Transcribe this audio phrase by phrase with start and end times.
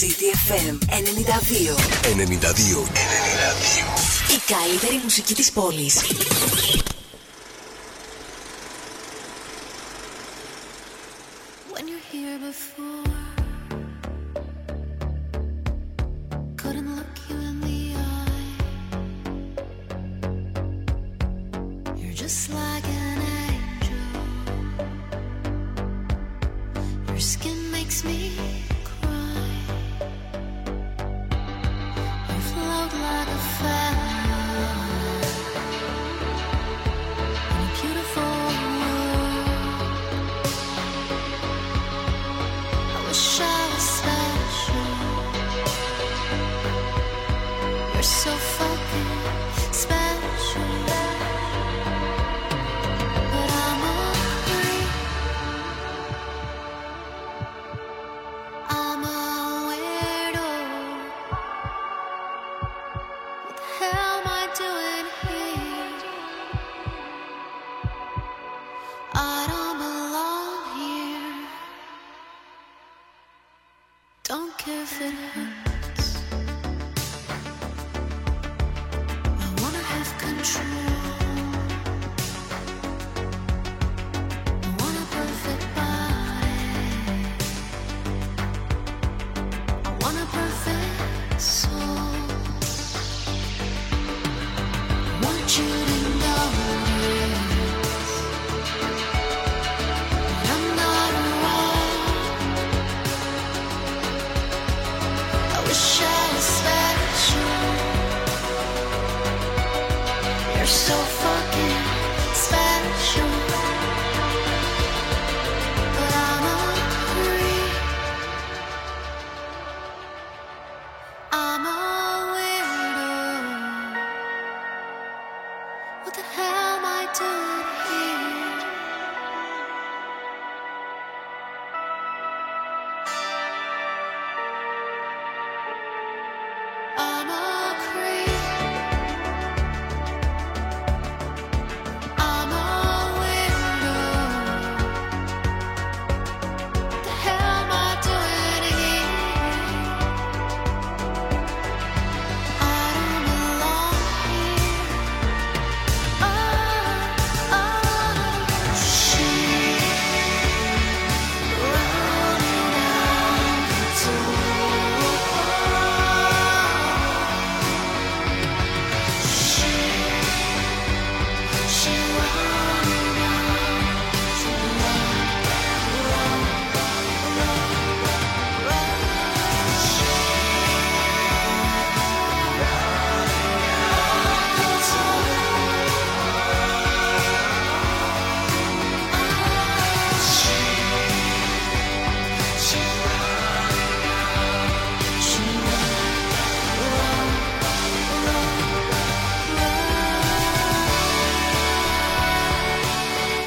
[0.00, 1.76] City FM 92.
[2.16, 2.16] 92.
[2.16, 2.86] 92.
[4.34, 6.00] Η καλύτερη μουσική της πόλης.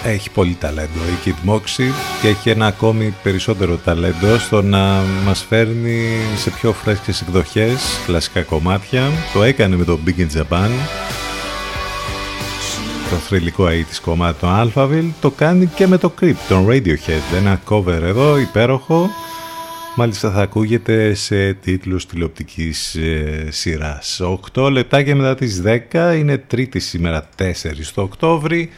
[0.04, 5.46] Έχει πολύ ταλέντο η Kid Moxie και έχει ένα ακόμη περισσότερο ταλέντο στο να μας
[5.50, 6.02] φέρνει
[6.38, 9.12] σε πιο φρέσκες εκδοχές κλασικά κομμάτια.
[9.34, 10.70] Το έκανε με το Big in Japan,
[13.14, 17.62] το θρηλυκό της κομμάτι των Alphaville, το κάνει και με το Creep, τον Radiohead, ένα
[17.70, 19.10] cover εδώ υπέροχο.
[19.96, 24.22] Μάλιστα θα ακούγεται σε τίτλους τηλεοπτικής ε, σειράς.
[24.54, 27.52] 8 λεπτά μετά τις 10 είναι τρίτη σήμερα 4
[27.82, 28.70] στο Οκτώβρη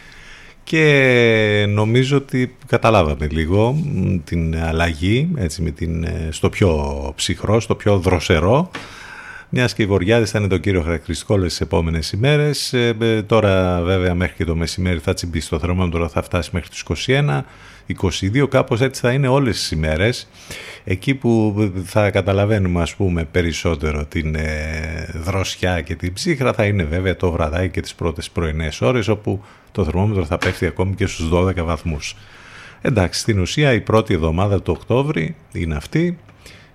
[0.64, 3.78] και νομίζω ότι καταλάβαμε λίγο
[4.24, 8.72] την αλλαγή έτσι, με την, ε, στο πιο ψυχρό, στο πιο δροσερό
[9.50, 12.74] μιας και οι Βορειάδες θα είναι το κύριο χαρακτηριστικό όλες τις επόμενες ημέρες.
[12.74, 16.70] Ε, ε, τώρα βέβαια μέχρι και το μεσημέρι θα τσιμπήσει το θερμόμετρο, θα φτάσει μέχρι
[16.70, 17.46] τους 21,
[17.88, 20.28] 22, κάπως έτσι θα είναι όλες τις ημέρες.
[20.84, 24.38] Εκεί που θα καταλαβαίνουμε ας πούμε περισσότερο την
[25.14, 29.44] δροσιά και την ψύχρα θα είναι βέβαια το βραδάκι και τις πρώτες πρωινές ώρες όπου
[29.72, 32.16] το θερμόμετρο θα πέφτει ακόμη και στους 12 βαθμούς.
[32.82, 36.18] Εντάξει, στην ουσία η πρώτη εβδομάδα του Οκτώβρη είναι αυτή,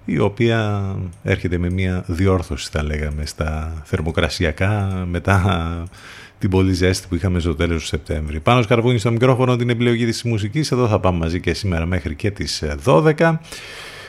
[0.04, 0.82] η οποία
[1.22, 5.84] έρχεται με μια διόρθωση θα λέγαμε στα θερμοκρασιακά μετά
[6.38, 8.40] την πολύ ζέστη που είχαμε στο τέλος του Σεπτέμβρη.
[8.40, 12.14] Πάνω σκαρβούνι στο μικρόφωνο την επιλογή της μουσικής, εδώ θα πάμε μαζί και σήμερα μέχρι
[12.14, 13.38] και τις 12.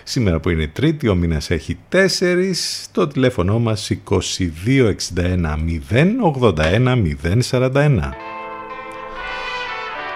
[0.04, 5.58] Σήμερα που είναι Τρίτη, ο μήνας έχει 4, το τηλέφωνο μας 2261
[5.90, 7.16] 081
[7.50, 8.14] 041.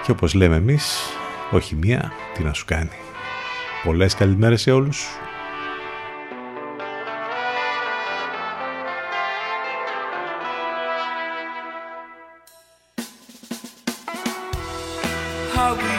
[0.04, 0.98] Και όπως λέμε εμείς,
[1.50, 2.90] όχι μία, τι να σου κάνει.
[3.84, 5.06] Πολλές καλημέρες σε όλους.
[15.56, 15.95] how we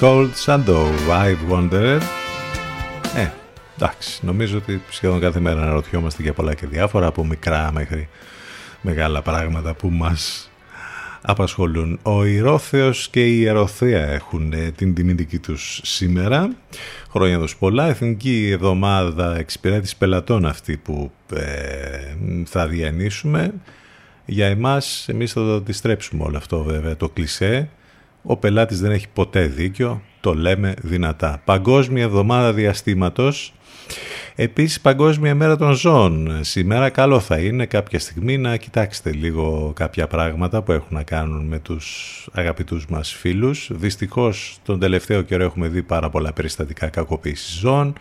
[0.00, 2.02] Called Shadow, I've Wondered.
[3.16, 3.30] Ε,
[3.76, 8.08] εντάξει, νομίζω ότι σχεδόν κάθε μέρα αναρωτιόμαστε για πολλά και διάφορα, από μικρά μέχρι
[8.80, 10.50] μεγάλα πράγματα που μας
[11.22, 11.98] απασχολούν.
[12.02, 16.50] Ο Ηρώθεος και η Ιεροθέα έχουν ε, την τιμητική τους σήμερα.
[17.10, 17.88] Χρόνια τους πολλά.
[17.88, 23.54] Εθνική εβδομάδα εξυπηρέτηση πελατών αυτή που ε, θα διανύσουμε.
[24.24, 27.68] Για εμάς, εμείς θα το αντιστρέψουμε όλο αυτό βέβαια το κλισέ
[28.22, 31.42] ο πελάτης δεν έχει ποτέ δίκιο, το λέμε δυνατά.
[31.44, 33.52] Παγκόσμια εβδομάδα διαστήματος,
[34.34, 36.38] επίσης Παγκόσμια μέρα των ζώων.
[36.40, 41.46] Σήμερα καλό θα είναι κάποια στιγμή να κοιτάξετε λίγο κάποια πράγματα που έχουν να κάνουν
[41.46, 43.70] με τους αγαπητούς μας φίλους.
[43.72, 47.92] Δυστυχώς τον τελευταίο καιρό έχουμε δει πάρα πολλά περιστατικά κακοποίησης ζώων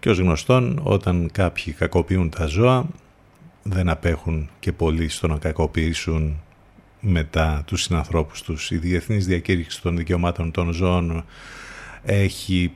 [0.00, 2.86] και ως γνωστόν όταν κάποιοι κακοποιούν τα ζώα
[3.62, 6.40] δεν απέχουν και πολλοί στο να κακοποιήσουν
[7.06, 8.70] μετά τους συνανθρώπους τους.
[8.70, 11.24] Η Διεθνής Διακήρυξη των Δικαιωμάτων των Ζώων
[12.02, 12.72] έχει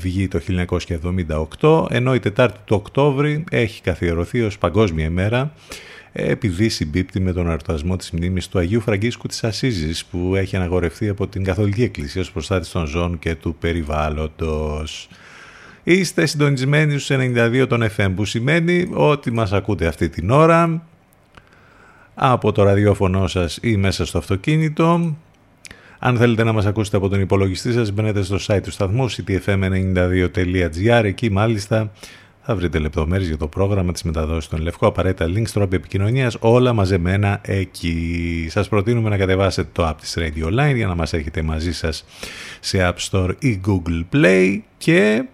[0.00, 0.40] βγει το
[1.60, 5.52] 1978, ενώ η Τετάρτη του Οκτώβρη έχει καθιερωθεί ως Παγκόσμια ημέρα
[6.12, 11.08] επειδή συμπίπτει με τον εορτασμό της μνήμης του Αγίου Φραγκίσκου της Ασίζης που έχει αναγορευτεί
[11.08, 15.08] από την Καθολική Εκκλησία ως προστάτης των ζώων και του περιβάλλοντος.
[15.82, 20.86] Είστε συντονισμένοι στους 92 των FM που σημαίνει ότι μας ακούτε αυτή την ώρα
[22.18, 25.16] από το ραδιόφωνο σας ή μέσα στο αυτοκίνητο.
[25.98, 31.02] Αν θέλετε να μας ακούσετε από τον υπολογιστή σας, μπαίνετε στο site του σταθμού ctfm92.gr.
[31.04, 31.92] Εκεί μάλιστα
[32.48, 36.72] θα βρείτε λεπτομέρειες για το πρόγραμμα της μεταδόσης των Λευκό, απαραίτητα links, τρόποι επικοινωνίας, όλα
[36.72, 38.46] μαζεμένα εκεί.
[38.50, 42.04] Σας προτείνουμε να κατεβάσετε το app της Radio Line για να μας έχετε μαζί σας
[42.60, 45.24] σε App Store ή Google Play και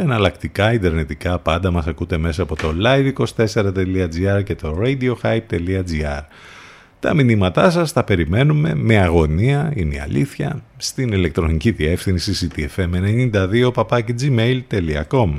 [0.00, 6.22] εναλλακτικά, ιντερνετικά πάντα μας ακούτε μέσα από το live24.gr και το radiohype.gr.
[7.00, 13.70] Τα μηνύματά σας τα περιμένουμε με αγωνία, είναι η αλήθεια, στην ηλεκτρονική διεύθυνση ctfm92
[14.20, 15.38] gmail.com.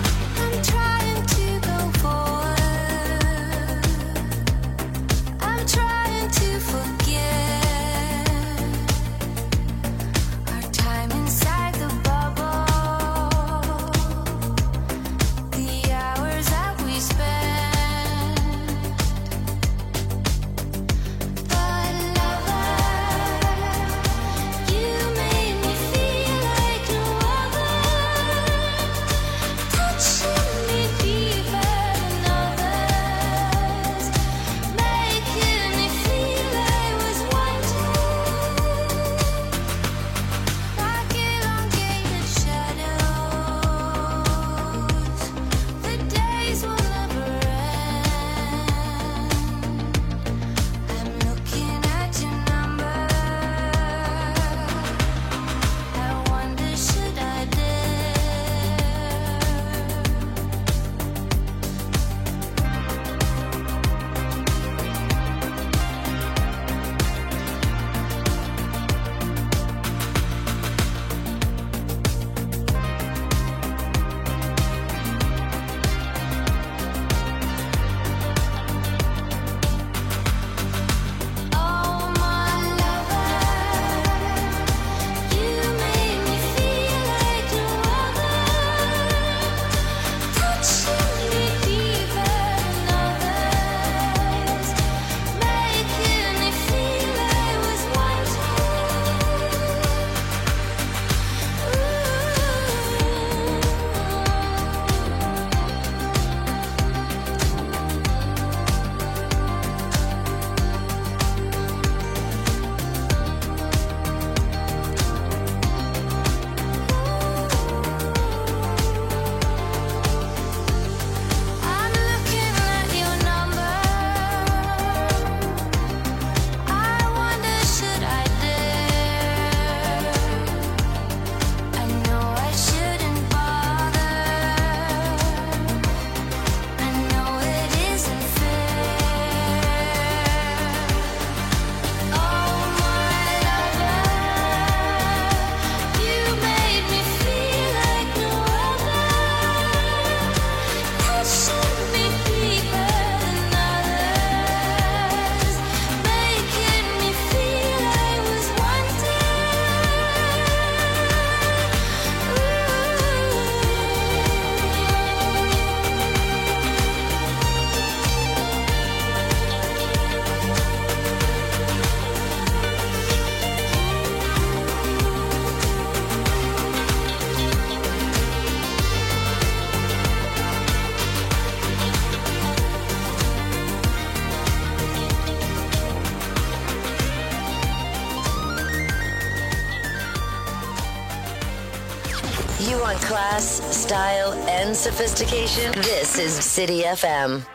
[193.91, 195.69] Style, and sophistication?
[195.73, 197.45] This is City FM.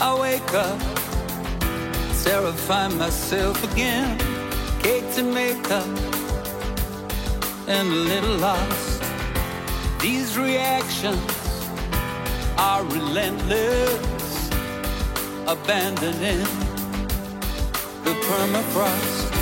[0.00, 0.80] I wake up,
[2.24, 4.18] terrify myself again.
[4.82, 5.86] Cake to makeup,
[7.68, 9.00] and a little lost.
[10.00, 11.22] These reactions
[12.58, 14.50] are relentless,
[15.46, 16.50] abandoning
[18.02, 19.37] the permafrost.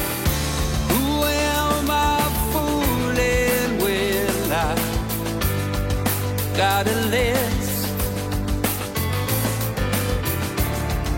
[6.57, 7.87] Got a list?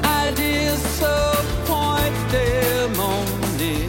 [0.02, 3.88] I disappoint them only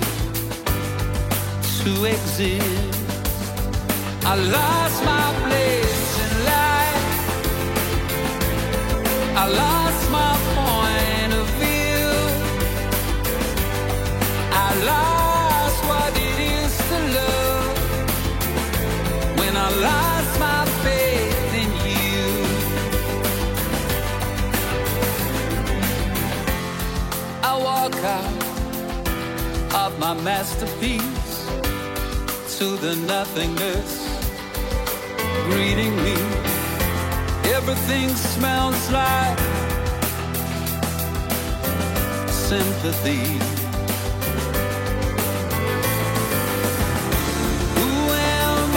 [1.79, 2.95] to exist.
[4.25, 7.07] I lost my place in life.
[9.35, 10.38] I lost my
[28.05, 31.45] out of my masterpiece
[32.57, 34.09] to the nothingness
[35.49, 36.15] greeting me.
[37.55, 39.39] Everything smells like
[42.29, 43.25] sympathy.
[47.75, 48.69] Who am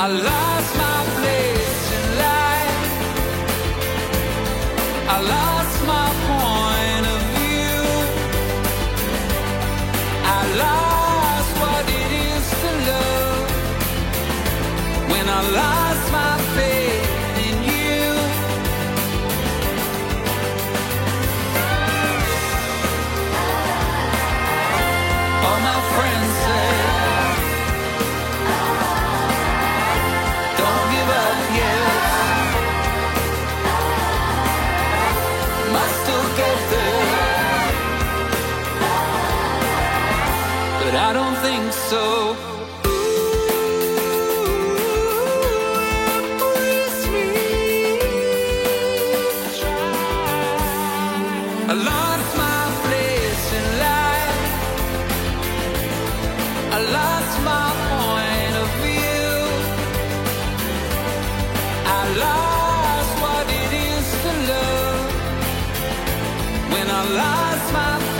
[0.00, 0.47] I love
[66.70, 68.17] when I lost my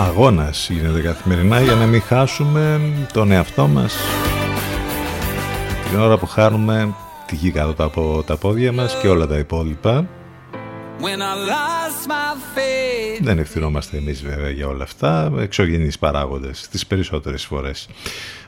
[0.00, 2.80] Αγώνας γίνεται καθημερινά για να μην χάσουμε
[3.12, 3.96] τον εαυτό μας
[5.88, 6.94] την ώρα που χάνουμε
[7.26, 10.08] τη γη κάτω από τα πόδια μας και όλα τα υπόλοιπα.
[11.00, 13.22] When I lost my faith.
[13.22, 17.88] Δεν ευθυνόμαστε εμείς βέβαια για όλα αυτά, εξωγενείς παράγοντες τις περισσότερες φορές.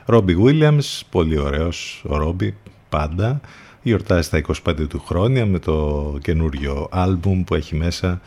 [0.05, 2.57] Ρόμπι Williams, πολύ ωραίος ο Ρόμπι,
[2.89, 3.41] πάντα.
[3.81, 8.21] Γιορτάζει τα 25 του χρόνια με το καινούριο άλμπουμ που έχει μέσα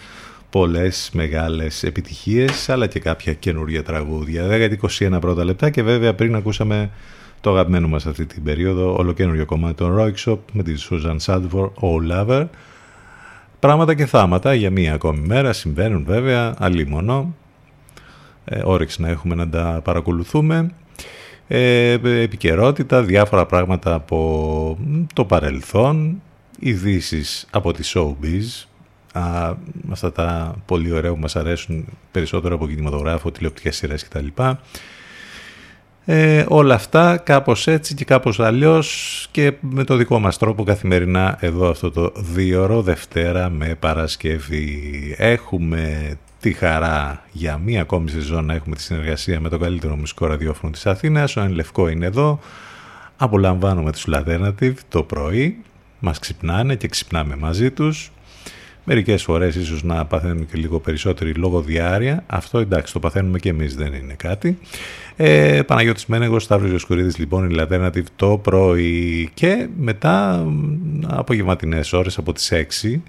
[0.57, 4.47] πολλές μεγάλες επιτυχίες αλλά και κάποια καινούργια τραγούδια.
[4.99, 6.90] 10-21 πρώτα λεπτά και βέβαια πριν ακούσαμε
[7.40, 12.11] το αγαπημένο μας αυτή την περίοδο ολοκένουργιο κομμάτι των Rockshop με τη Susan Sadford, All
[12.12, 12.47] Lover.
[13.59, 17.35] Πράγματα και θάματα για μία ακόμη μέρα συμβαίνουν βέβαια, αλλήμωνο.
[18.45, 20.71] Ε, όρεξη να έχουμε να τα παρακολουθούμε.
[21.49, 24.79] Ε, επικαιρότητα, διάφορα πράγματα από
[25.14, 26.23] το παρελθόν,
[26.59, 28.66] ειδήσεις από τη showbiz,
[29.17, 29.55] α,
[29.91, 34.27] αυτά τα πολύ ωραία που μας αρέσουν περισσότερο από κινηματογράφο, τηλεοπτικές σειρές κτλ.
[36.09, 41.37] Ε, όλα αυτά κάπως έτσι και κάπως αλλιώς και με το δικό μας τρόπο καθημερινά
[41.41, 45.15] εδώ αυτό το δύο Δευτέρα με Παρασκευή.
[45.19, 50.27] Έχουμε τη χαρά για μία ακόμη σεζόν να έχουμε τη συνεργασία με το καλύτερο μουσικό
[50.27, 51.37] ραδιόφωνο της Αθήνας.
[51.37, 52.39] Ο Εν Λευκό είναι εδώ.
[53.17, 55.59] Απολαμβάνουμε τους Alternative το πρωί.
[55.99, 58.11] Μας ξυπνάνε και ξυπνάμε μαζί τους.
[58.88, 62.25] Μερικές φορές ίσως να παθαίνουν και λίγο περισσότερη λόγω διάρκεια.
[62.27, 64.59] Αυτό εντάξει το παθαίνουμε και εμείς δεν είναι κάτι.
[65.16, 70.46] Ε, Παναγιώτης Μένεγος, Σταύρος Ιωσκουρίδης λοιπόν η Alternative το πρωί και μετά
[71.07, 73.01] απογευματινές ώρες από τις 6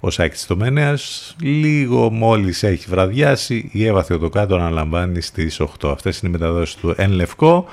[0.00, 6.28] ο Σάκης Τομένεας λίγο μόλις έχει βραδιάσει η Εύα Θεοτοκάτω αναλαμβάνει στις 8 αυτές είναι
[6.28, 7.66] οι μεταδόσεις του Εν Λευκό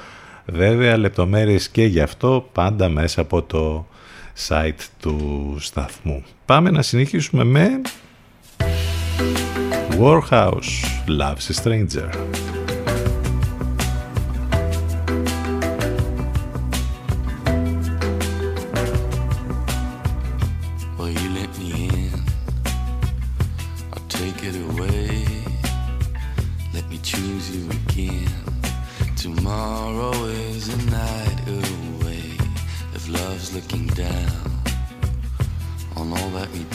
[0.45, 3.85] βέβαια λεπτομέρειες και γι' αυτό πάντα μέσα από το
[4.47, 6.23] site του σταθμού.
[6.45, 7.81] Πάμε να συνεχίσουμε με
[9.99, 10.59] Warhouse
[11.07, 12.09] Loves a Stranger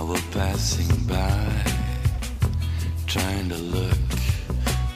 [0.00, 1.62] I were passing by,
[3.06, 4.08] trying to look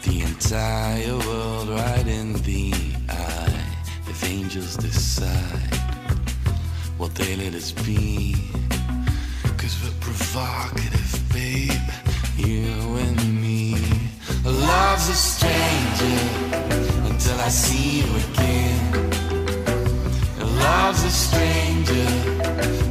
[0.03, 2.73] the entire world right in the
[3.11, 3.67] eye.
[4.09, 5.75] If angels decide
[6.97, 8.35] what they let us be,
[9.59, 11.91] cause we're provocative, babe,
[12.39, 12.73] you
[13.05, 13.77] and me.
[14.43, 16.19] Love's a stranger
[17.11, 18.83] until I see you again.
[20.65, 22.09] Love's a stranger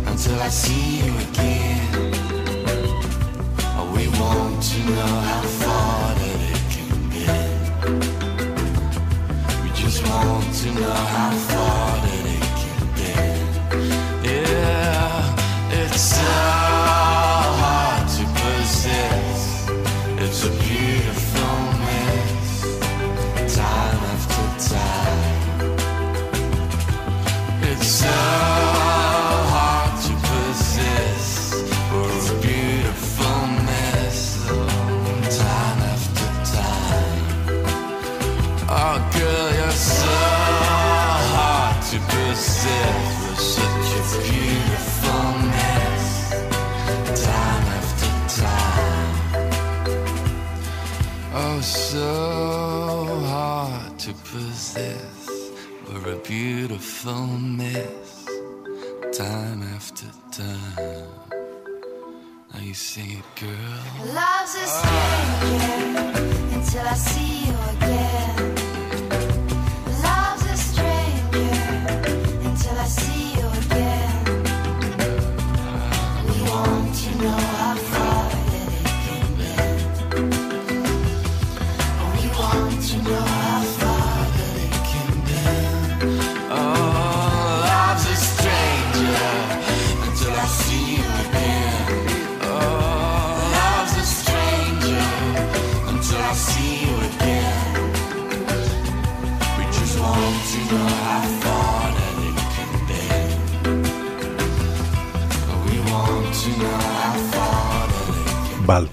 [0.05, 1.82] until I see you again
[4.19, 6.89] want to know how far that it can.
[9.63, 11.62] We just want to know how far.
[56.23, 58.02] beautiful mess.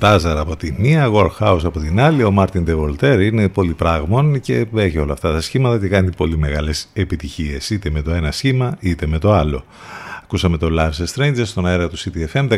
[0.01, 4.99] Μπαλτάζαρ από τη μία, Warhouse από την άλλη, ο Μάρτιν Ντεβολτέρ είναι πολυπράγμων και έχει
[4.99, 9.07] όλα αυτά τα σχήματα και κάνει πολύ μεγάλες επιτυχίες είτε με το ένα σχήμα είτε
[9.07, 9.65] με το άλλο.
[10.23, 12.49] Ακούσαμε το Love Strangers στον αέρα του CTFM,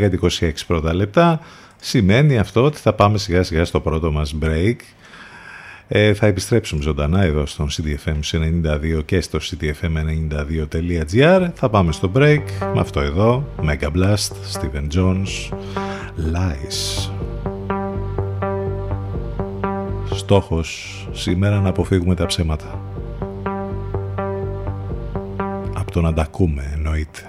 [0.40, 1.40] 10-26 πρώτα λεπτά.
[1.80, 4.76] Σημαίνει αυτό ότι θα πάμε σιγά σιγά στο πρώτο μας break.
[5.88, 8.18] Ε, θα επιστρέψουμε ζωντανά εδώ στον CTFM
[8.98, 11.48] 92 και στο ctfm92.gr.
[11.54, 12.42] Θα πάμε στο break
[12.74, 15.50] με αυτό εδώ, Mega Blast, Steven Jones,
[16.32, 17.10] Lies.
[20.14, 22.80] Στόχος σήμερα να αποφύγουμε τα ψέματα.
[25.74, 27.20] Από το να τα ακούμε εννοείται,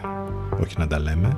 [0.61, 1.37] όχι να τα λέμε.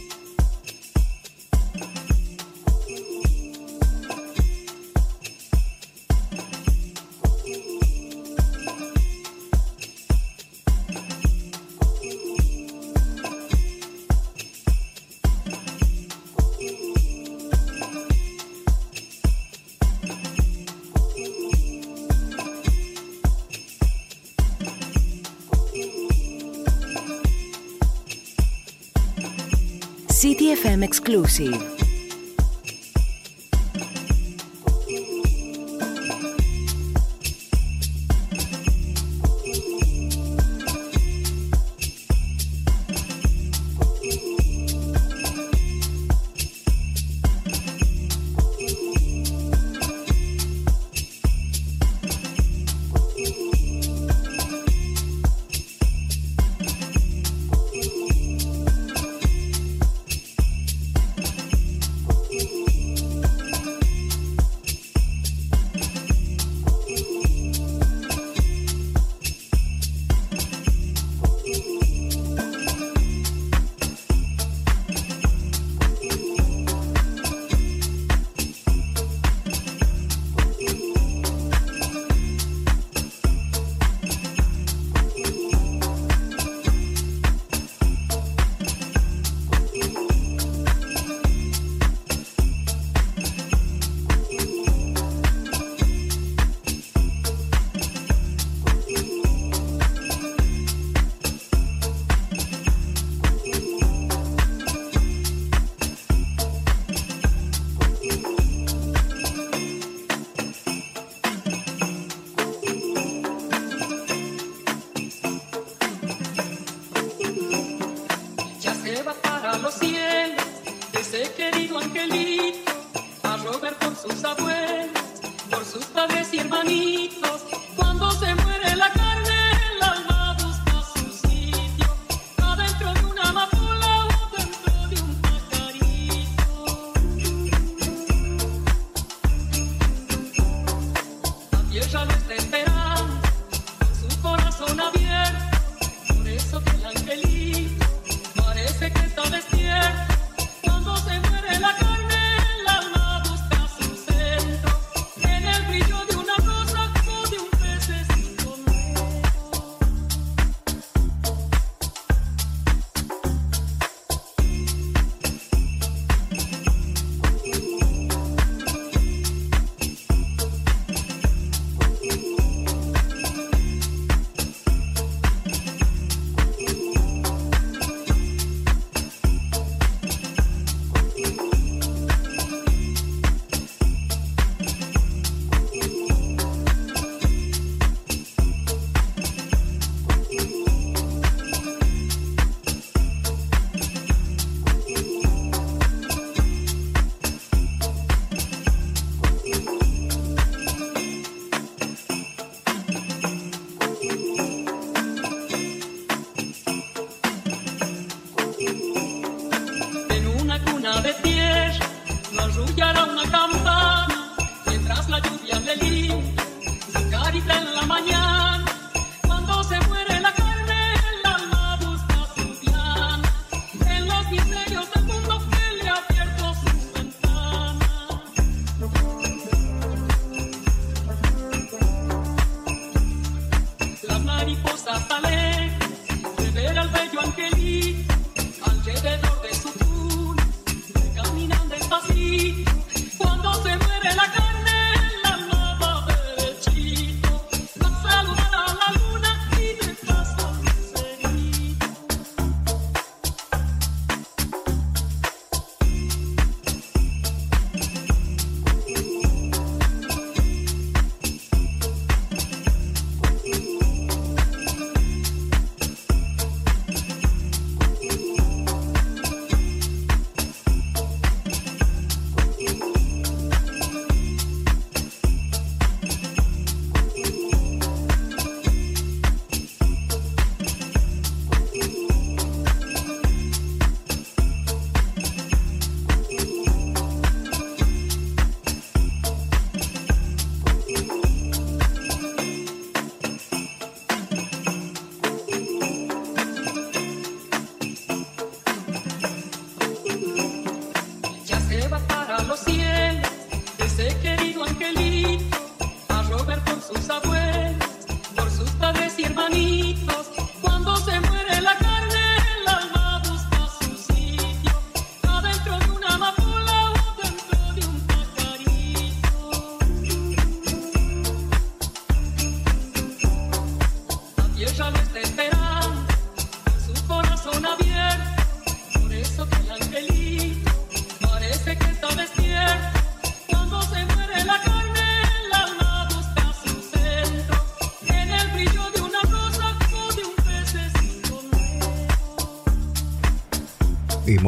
[31.13, 31.80] Inclusive.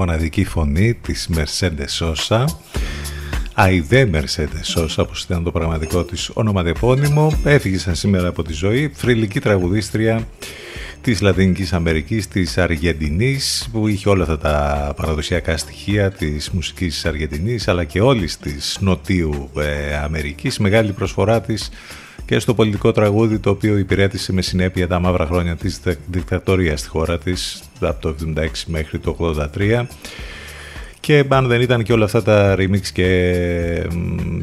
[0.05, 2.45] Μοναδική φωνή της Mercedes Sosa.
[3.53, 7.39] Αϊδέ Mercedes Sosa όπως ήταν το πραγματικό της ονοματεπώνυμο.
[7.43, 8.91] Έφυγε σαν σήμερα από τη ζωή.
[8.93, 10.27] Φρυλική τραγουδίστρια
[11.01, 17.05] της Λατινικής Αμερικής, της Αργεντινής που είχε όλα αυτά τα παραδοσιακά στοιχεία της μουσικής της
[17.05, 20.59] Αργεντινής αλλά και όλης της Νοτίου ε, Αμερικής.
[20.59, 21.69] Μεγάλη προσφορά της
[22.25, 26.89] και στο πολιτικό τραγούδι το οποίο υπηρέτησε με συνέπεια τα μαύρα χρόνια της δικτατορίας στη
[26.89, 29.85] χώρα της από το 76 μέχρι το 83
[31.05, 33.87] και αν δεν ήταν και όλα αυτά τα remix και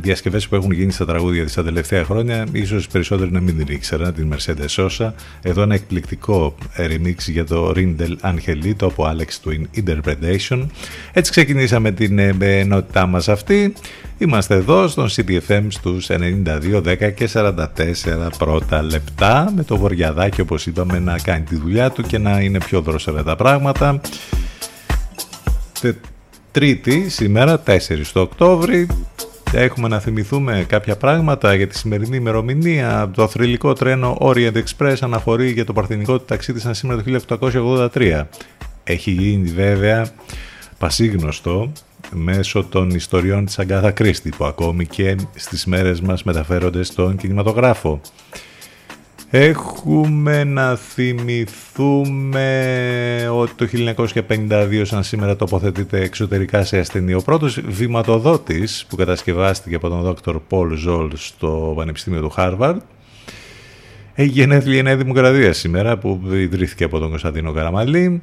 [0.00, 3.74] διασκευές που έχουν γίνει στα τραγούδια της τα τελευταία χρόνια, ίσως περισσότεροι να μην την
[3.74, 5.12] ήξεραν την Mercedes Sosa.
[5.42, 10.66] Εδώ ένα εκπληκτικό remix για το Rindel Angelito από Alex Twin Interpretation.
[11.12, 13.72] Έτσι ξεκινήσαμε την ε, ενότητά μας αυτή.
[14.18, 17.56] Είμαστε εδώ στον CDFM στους 92, 10 και 44
[18.38, 22.58] πρώτα λεπτά με το βοριαδάκι όπως είπαμε να κάνει τη δουλειά του και να είναι
[22.58, 24.00] πιο δρόσερα τα πράγματα.
[26.52, 27.78] Τρίτη, σήμερα 4
[28.12, 28.86] το Οκτώβρη,
[29.52, 33.10] έχουμε να θυμηθούμε κάποια πράγματα για τη σημερινή ημερομηνία.
[33.14, 37.38] Το θρηλυκό τρένο Orient Express αναχωρεί για το παρθενικό του ταξίδι σαν σήμερα το
[37.94, 38.22] 1883.
[38.84, 40.10] Έχει γίνει βέβαια
[40.78, 41.72] πασίγνωστο
[42.10, 48.00] μέσω των ιστοριών της Αγκάθα Κρίστη που ακόμη και στις μέρες μας μεταφέρονται στον κινηματογράφο.
[49.32, 52.48] Έχουμε να θυμηθούμε
[53.32, 53.68] ότι το
[54.28, 57.14] 1952 σαν σήμερα τοποθετείται εξωτερικά σε ασθενή.
[57.14, 62.80] Ο πρώτος βηματοδότης που κατασκευάστηκε από τον Δόκτωρ Πολ Ζόλ στο Πανεπιστήμιο του Χάρβαρντ
[64.14, 68.22] έχει γενέθλια η Νέα Δημοκρατία σήμερα που ιδρύθηκε από τον Κωνσταντίνο Καραμαλή.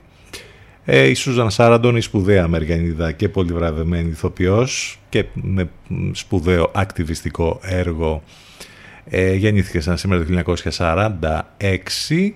[0.85, 5.69] Ε, η Σούζαν Σάραντον, η σπουδαία Αμερικανίδα και πολυβραβευμένη ηθοποιός και με
[6.11, 8.23] σπουδαίο ακτιβιστικό έργο
[9.09, 12.31] ε, γεννήθηκε σαν σήμερα το 1946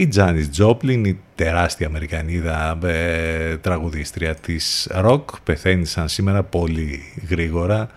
[0.00, 7.88] η Τζάνις Τζόπλιν, η τεράστια Αμερικανίδα ε, τραγουδίστρια της ροκ, πεθαίνει σαν σήμερα πολύ γρήγορα,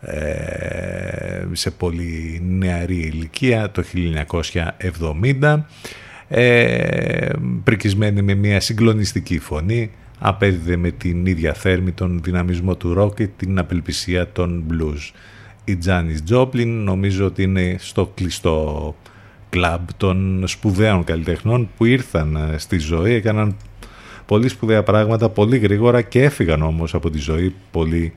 [0.00, 3.82] ε, σε πολύ νεαρή ηλικία, το
[5.40, 5.64] 1970.
[6.28, 7.28] Ε,
[7.64, 13.26] πρικισμένη με μια συγκλονιστική φωνή, απέδιδε με την ίδια θέρμη τον δυναμισμό του ροκ και
[13.26, 15.12] την απελπισία των blues
[15.70, 18.94] η Τζάνις Τζόπλιν νομίζω ότι είναι στο κλειστό
[19.50, 23.56] κλαμπ των σπουδαίων καλλιτεχνών που ήρθαν ε, στη ζωή, έκαναν
[24.26, 28.12] πολύ σπουδαία πράγματα πολύ γρήγορα και έφυγαν όμως από τη ζωή πολύ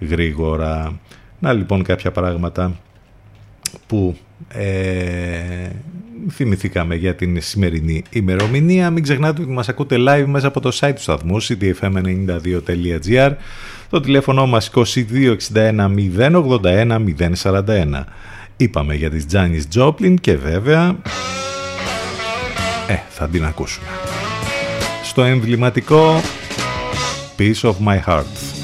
[0.00, 1.00] γρήγορα.
[1.38, 2.80] Να λοιπόν κάποια πράγματα
[3.86, 4.16] που
[4.48, 5.68] ε,
[6.30, 8.90] θυμηθήκαμε για την σημερινή ημερομηνία.
[8.90, 13.32] Μην ξεχνάτε ότι μας ακούτε live μέσα από το site του σταθμού ctfm92.gr
[13.90, 17.04] το τηλέφωνο μας 2261 081
[17.42, 18.04] 041.
[18.56, 20.96] Είπαμε για τις Janis Joplin και βέβαια...
[22.88, 23.86] Ε, θα την ακούσουμε.
[25.02, 26.20] Στο εμβληματικό
[27.38, 28.55] Piece of My Heart.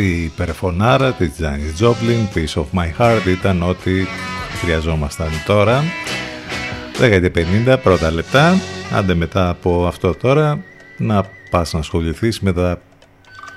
[0.00, 4.06] Αυτή η υπερφωνάρα της Janis Joplin, Piece of My Heart, ήταν ό,τι
[4.60, 5.82] χρειαζόμασταν τώρα.
[7.00, 8.60] 10 πρώτα λεπτά,
[8.92, 10.64] άντε μετά από αυτό τώρα,
[10.98, 12.80] να πας να ασχοληθείς με τα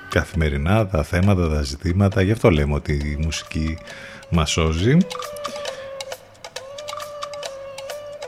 [0.10, 3.78] καθημερινά, τα θέματα, τα ζητήματα, γι' αυτό λέμε ότι η μουσική
[4.30, 4.98] μας σώζει.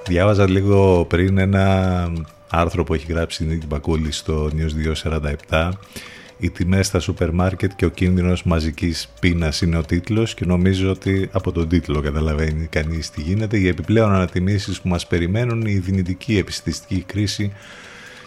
[0.08, 2.08] Διάβαζα λίγο πριν ένα
[2.50, 4.96] άρθρο που έχει γράψει η Νίκη Μπακούλη στο News
[5.50, 5.72] 247
[6.38, 10.90] οι τιμές στα σούπερ μάρκετ και ο κίνδυνος μαζικής πείνας είναι ο τίτλος και νομίζω
[10.90, 13.58] ότι από τον τίτλο καταλαβαίνει κανείς τι γίνεται.
[13.58, 17.52] Οι επιπλέον ανατιμήσεις που μας περιμένουν, η δυνητική επιστηστική κρίση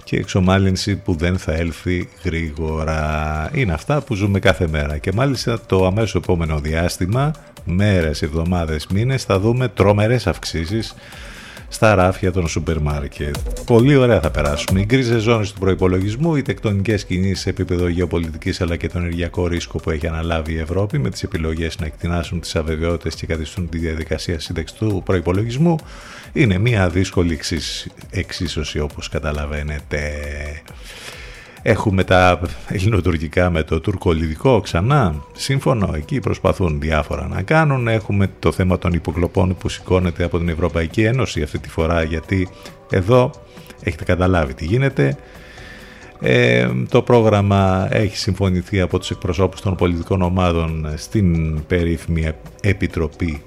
[0.04, 3.50] και η εξομάλυνση που δεν θα έλθει γρήγορα.
[3.54, 7.32] Είναι αυτά που ζούμε κάθε μέρα και μάλιστα το αμέσως επόμενο διάστημα,
[7.64, 10.94] μέρες, εβδομάδες, μήνες θα δούμε τρομερές αυξήσεις
[11.68, 13.36] στα ράφια των σούπερ μάρκετ.
[13.66, 14.80] Πολύ ωραία θα περάσουμε.
[14.80, 19.46] Οι γκρίζες ζώνες του προπολογισμού, οι τεκτονικές κινήσεις σε επίπεδο γεωπολιτικής αλλά και τον ενεργειακό
[19.46, 23.68] ρίσκο που έχει αναλάβει η Ευρώπη με τις επιλογές να εκτινάσουν τις αβεβαιότητες και καθιστούν
[23.68, 25.76] τη διαδικασία σύνταξης του προπολογισμού
[26.32, 27.40] είναι μια δύσκολη
[28.10, 30.12] εξίσωση όπως καταλαβαίνετε.
[31.62, 35.14] Έχουμε τα ελληνοτουρκικά με το τουρκολιδικό ξανά.
[35.32, 37.88] Σύμφωνο, εκεί προσπαθούν διάφορα να κάνουν.
[37.88, 42.48] Έχουμε το θέμα των υποκλοπών που σηκώνεται από την Ευρωπαϊκή Ένωση αυτή τη φορά γιατί
[42.90, 43.30] εδώ
[43.82, 45.16] έχετε καταλάβει τι γίνεται.
[46.20, 52.30] Ε, το πρόγραμμα έχει συμφωνηθεί από τους εκπροσώπους των πολιτικών ομάδων στην περίφημη
[52.60, 53.42] Επιτροπή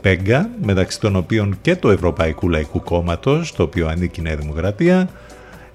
[0.00, 5.08] ΠΕΓΚΑ μεταξύ των οποίων και το Ευρωπαϊκού Λαϊκού Κόμματος το οποίο ανήκει η Νέα Δημοκρατία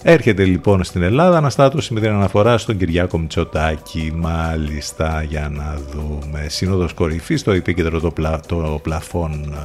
[0.04, 6.46] Έρχεται λοιπόν στην Ελλάδα αναστάτωση με την αναφορά στον Κυριάκο Μητσοτάκη, μάλιστα για να δούμε.
[6.50, 9.56] Σύνοδος κορυφής, το επίκεντρο το, πλα, το πλαφόν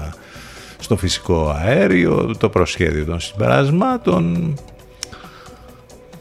[0.79, 4.55] στο φυσικό αέριο, το προσχέδιο των συμπερασμάτων.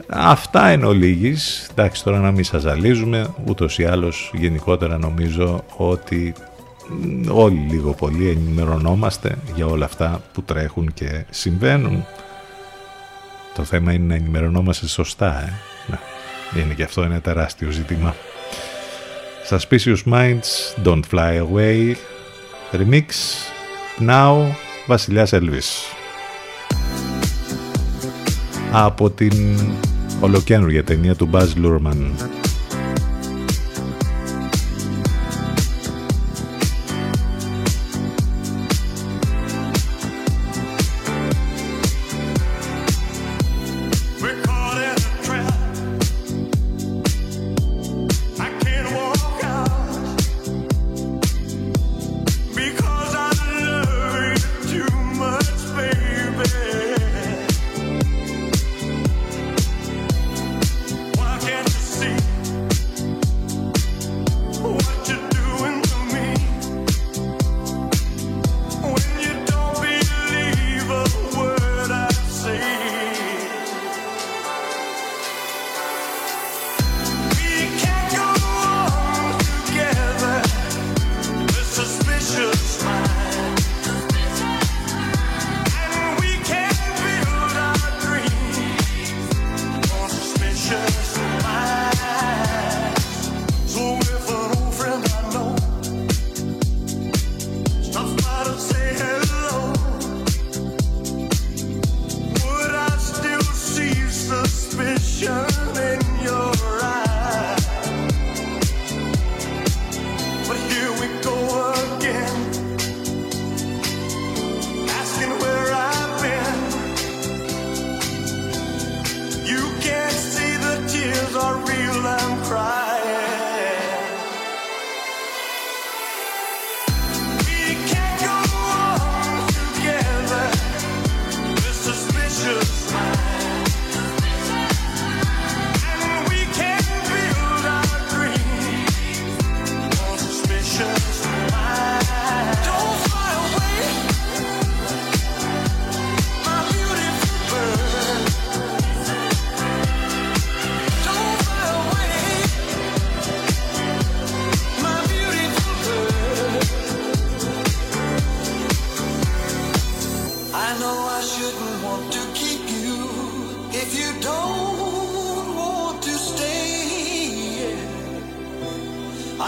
[0.08, 1.68] Αυτά είναι ολίγης.
[1.72, 6.34] Εντάξει τώρα να μην σας ζαλίζουμε, ούτως ή άλλως γενικότερα νομίζω ότι
[7.28, 12.06] όλοι λίγο πολύ ενημερωνόμαστε για όλα αυτά που τρέχουν και συμβαίνουν.
[13.56, 15.44] Το θέμα είναι να ενημερωνόμαστε σωστά.
[15.44, 15.54] Ε.
[15.88, 16.00] Να,
[16.62, 18.16] είναι και αυτό ένα τεράστιο ζήτημα.
[19.50, 21.96] Suspicious Minds, Don't Fly Away,
[22.72, 23.04] Remix,
[24.08, 24.52] Now,
[24.88, 25.96] Βασιλιάς Elvis.
[28.72, 29.60] Από την
[30.20, 32.43] ολοκένουργια ταινία του Baz Luhrmann.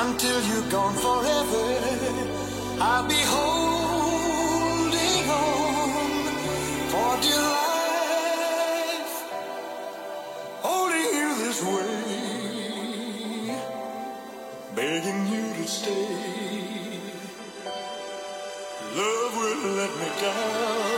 [0.01, 1.65] Until you're gone forever.
[2.81, 6.25] I'll be holding on
[6.91, 9.15] for dear life,
[10.67, 11.97] holding you this way,
[14.75, 16.99] begging you to stay.
[18.97, 20.94] Love will let me down.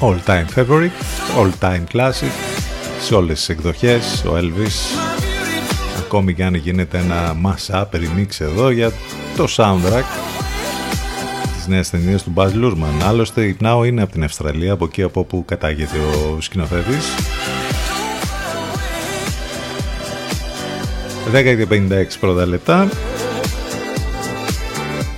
[0.00, 0.92] All time favorite,
[1.36, 2.32] all time classic
[3.00, 4.98] σε όλες τις εκδοχές, ο Elvis
[5.98, 8.92] ακόμη και αν γίνεται ένα mashup remix εδώ για
[9.36, 10.04] το soundtrack
[11.56, 13.02] της νέας ταινίας του Baz Luhrmann.
[13.04, 17.06] Άλλωστε η Now είναι από την Αυστραλία, από εκεί από όπου κατάγεται ο σκηνοθέτης.
[21.32, 22.88] 10 και 56 πρώτα λεπτά.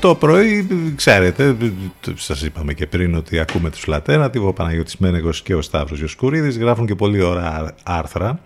[0.01, 1.57] Το πρωί, ξέρετε,
[2.15, 6.59] σας είπαμε και πριν ότι ακούμε τους Λατέρα, ο Παναγιώτης Μένεγος και ο Σταύρος Ιωσκουρίδης,
[6.59, 8.41] γράφουν και πολύ ωραία άρθρα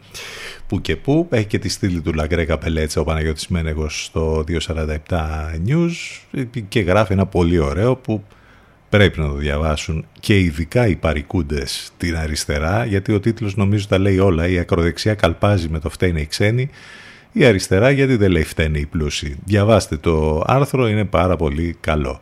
[0.67, 1.29] που και που.
[1.31, 4.97] Έχει και τη στήλη του Λαγκρέ Καπελέτσα ο Παναγιώτης Μένεγος στο 247
[5.67, 5.93] News.
[6.69, 8.25] Και γράφει ένα πολύ ωραίο που
[8.89, 13.99] πρέπει να το διαβάσουν και ειδικά οι παρικούντες την αριστερά γιατί ο τίτλος νομίζω τα
[13.99, 14.49] λέει όλα.
[14.49, 16.71] Η ακροδεξιά καλπάζει με το φταίνε οι ξένοι
[17.37, 19.37] η αριστερά γιατί δεν λέει φταίνε οι πλούσιοι.
[19.45, 22.21] Διαβάστε το άρθρο, είναι πάρα πολύ καλό.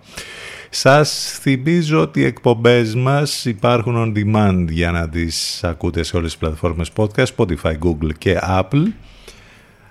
[0.71, 6.31] Σας θυμίζω ότι οι εκπομπές μας υπάρχουν on demand για να τις ακούτε σε όλες
[6.31, 8.85] τις πλατφόρμες podcast, Spotify, Google και Apple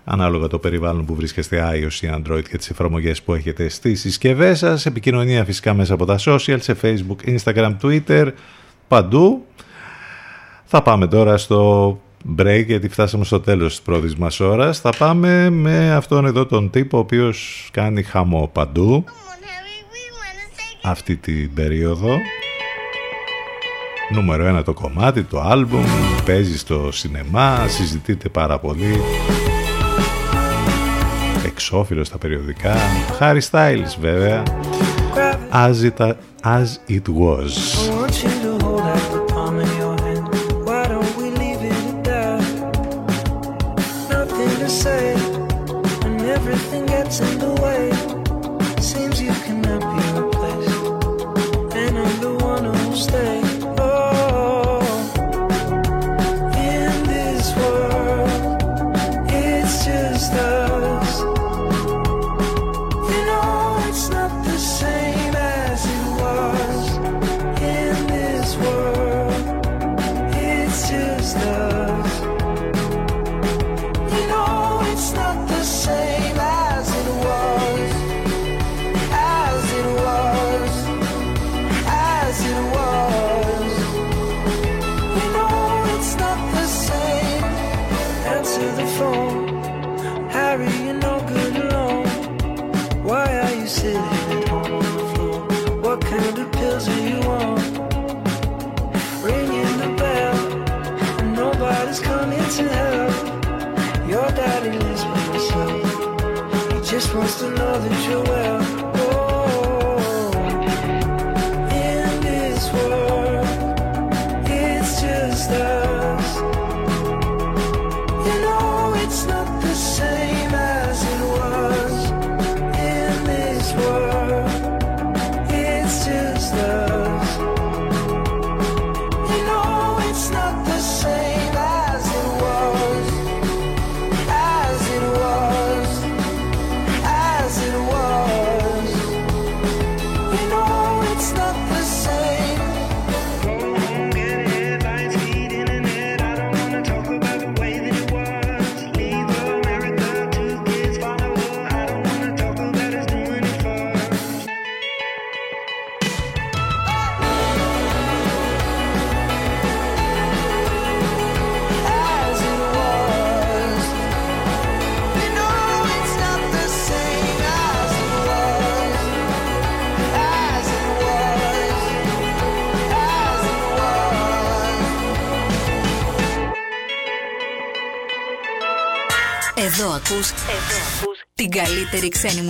[0.03, 4.57] ανάλογα το περιβάλλον που βρίσκεστε iOS ή Android και τις εφαρμογές που έχετε στις συσκευές
[4.57, 4.86] σας.
[4.86, 8.28] Επικοινωνία φυσικά μέσα από τα social, σε Facebook, Instagram, Twitter,
[8.88, 9.45] παντού.
[10.65, 12.01] Θα πάμε τώρα στο
[12.38, 14.80] break γιατί φτάσαμε στο τέλος της πρώτης μας ώρας.
[14.80, 19.03] Θα πάμε με αυτόν εδώ τον τύπο ο οποίος κάνει χαμό παντού
[20.82, 22.17] αυτή την περίοδο.
[24.09, 25.86] Νούμερο ένα το κομμάτι, το άλμπουμ,
[26.26, 29.01] παίζει στο σινεμά, συζητείται πάρα πολύ.
[31.45, 32.76] Εξώφυλλος στα περιοδικά.
[33.19, 34.43] Harry Styles βέβαια.
[35.51, 38.51] As it, as it was.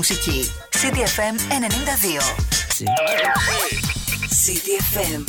[0.02, 0.52] Μουσική.
[0.72, 2.24] CDFM 92.
[4.46, 5.24] CTFM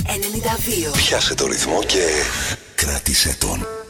[0.91, 0.97] 92.
[0.97, 2.05] Πιάσε το ρυθμό και
[2.75, 3.82] κράτησε τον.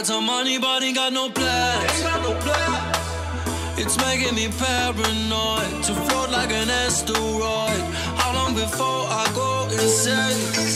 [0.00, 1.92] Got some money, but ain't got no plans.
[3.76, 7.82] It's making me paranoid to float like an asteroid.
[8.16, 10.69] How long before I go insane?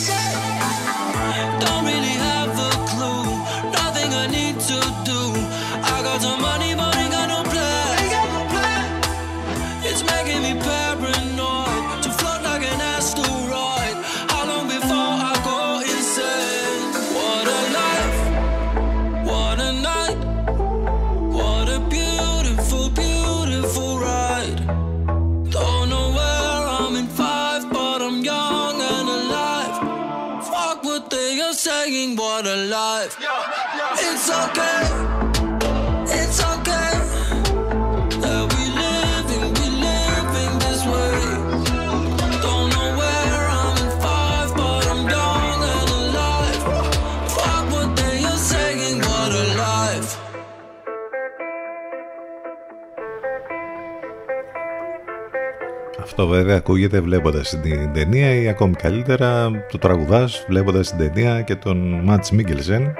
[56.25, 61.55] Αυτό βέβαια ακούγεται βλέποντας την ταινία ή ακόμη καλύτερα το τραγουδάς βλέποντας την ταινία και
[61.55, 62.93] τον Μάτς Μίγκελσεν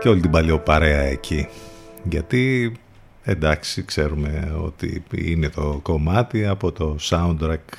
[0.00, 0.62] και όλη την παλιό
[1.10, 1.48] εκεί.
[2.02, 2.72] Γιατί
[3.22, 7.76] εντάξει ξέρουμε ότι είναι το κομμάτι από το soundtrack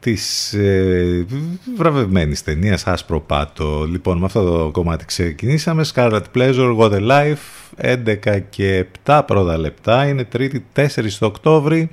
[0.00, 1.26] της ε,
[1.76, 3.84] βραβευμένης ταινίας Άσπρο Πάτο.
[3.84, 5.84] Λοιπόν, με αυτό το κομμάτι ξεκινήσαμε.
[5.94, 7.36] Scarlet Pleasure, What a Life,
[8.24, 10.06] 11 και 7 πρώτα λεπτά.
[10.06, 10.86] Είναι τρίτη 4
[11.18, 11.90] το Οκτώβρη.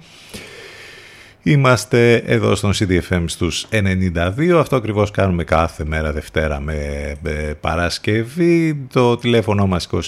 [1.43, 6.75] Είμαστε εδώ στον CDFM στους 92, αυτό ακριβώς κάνουμε κάθε μέρα Δευτέρα με
[7.23, 8.75] ε, Παρασκευή.
[8.93, 9.99] Το τηλέφωνο μας 2261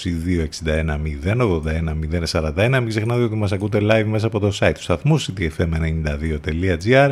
[1.24, 1.60] 081
[2.32, 2.70] 041.
[2.70, 7.10] Μην ξεχνάτε ότι μας ακούτε live μέσα από το site του σταθμού cdfm92.gr.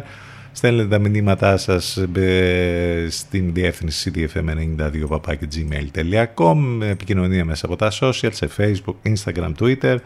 [0.51, 8.95] Στέλνετε τα μηνύματά σας ε, στην διεύθυνση cdfm92.gmail.com Επικοινωνία μέσα από τα social, σε facebook,
[9.03, 9.97] instagram, twitter.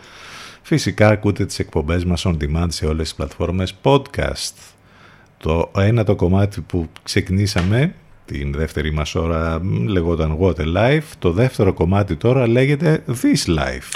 [0.67, 4.53] Φυσικά ακούτε τις εκπομπές μας on demand σε όλες τις πλατφόρμες podcast.
[5.37, 7.95] Το ένα το κομμάτι που ξεκινήσαμε
[8.25, 11.03] την δεύτερη μας ώρα λεγόταν What a Life.
[11.19, 13.95] Το δεύτερο κομμάτι τώρα λέγεται This Life.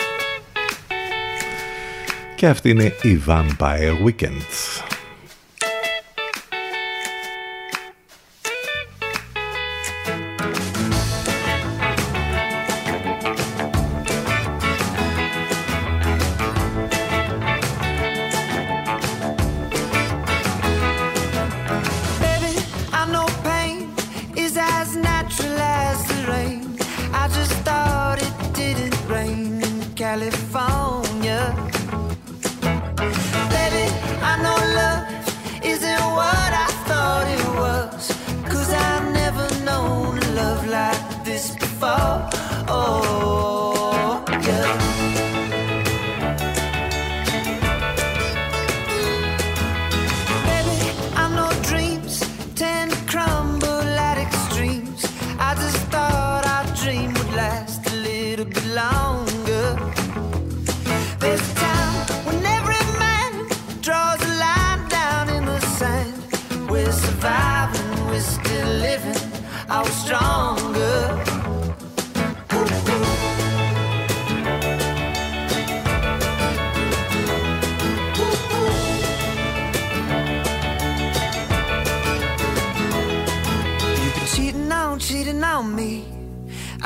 [2.36, 4.99] Και αυτή είναι η Vampire Weekend.
[30.10, 31.09] telephone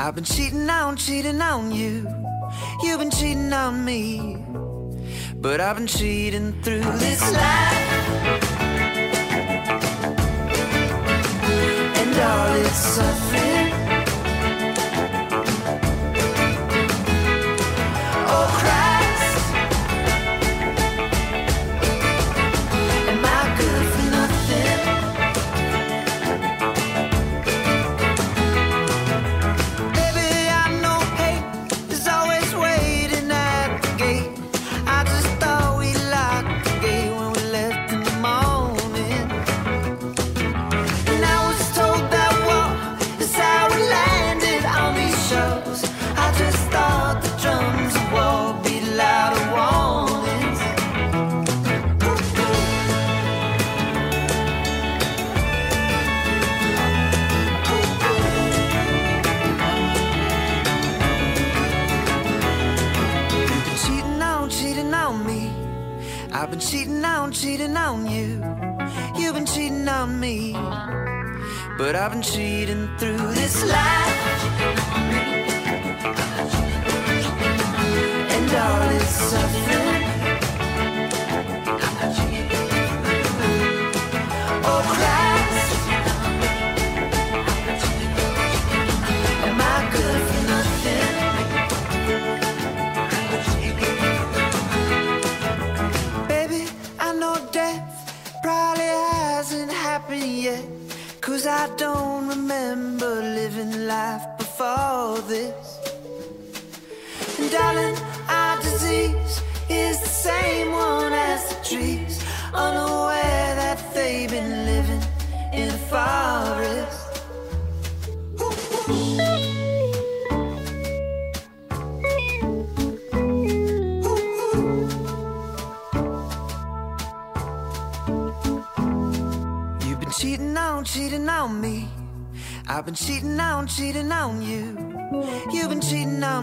[0.06, 2.06] I've been cheating on, cheating on you.
[2.82, 4.36] You've been cheating on me.
[5.36, 7.88] But I've been cheating through this life.
[11.96, 13.13] And all its suffering.
[72.24, 72.73] 期待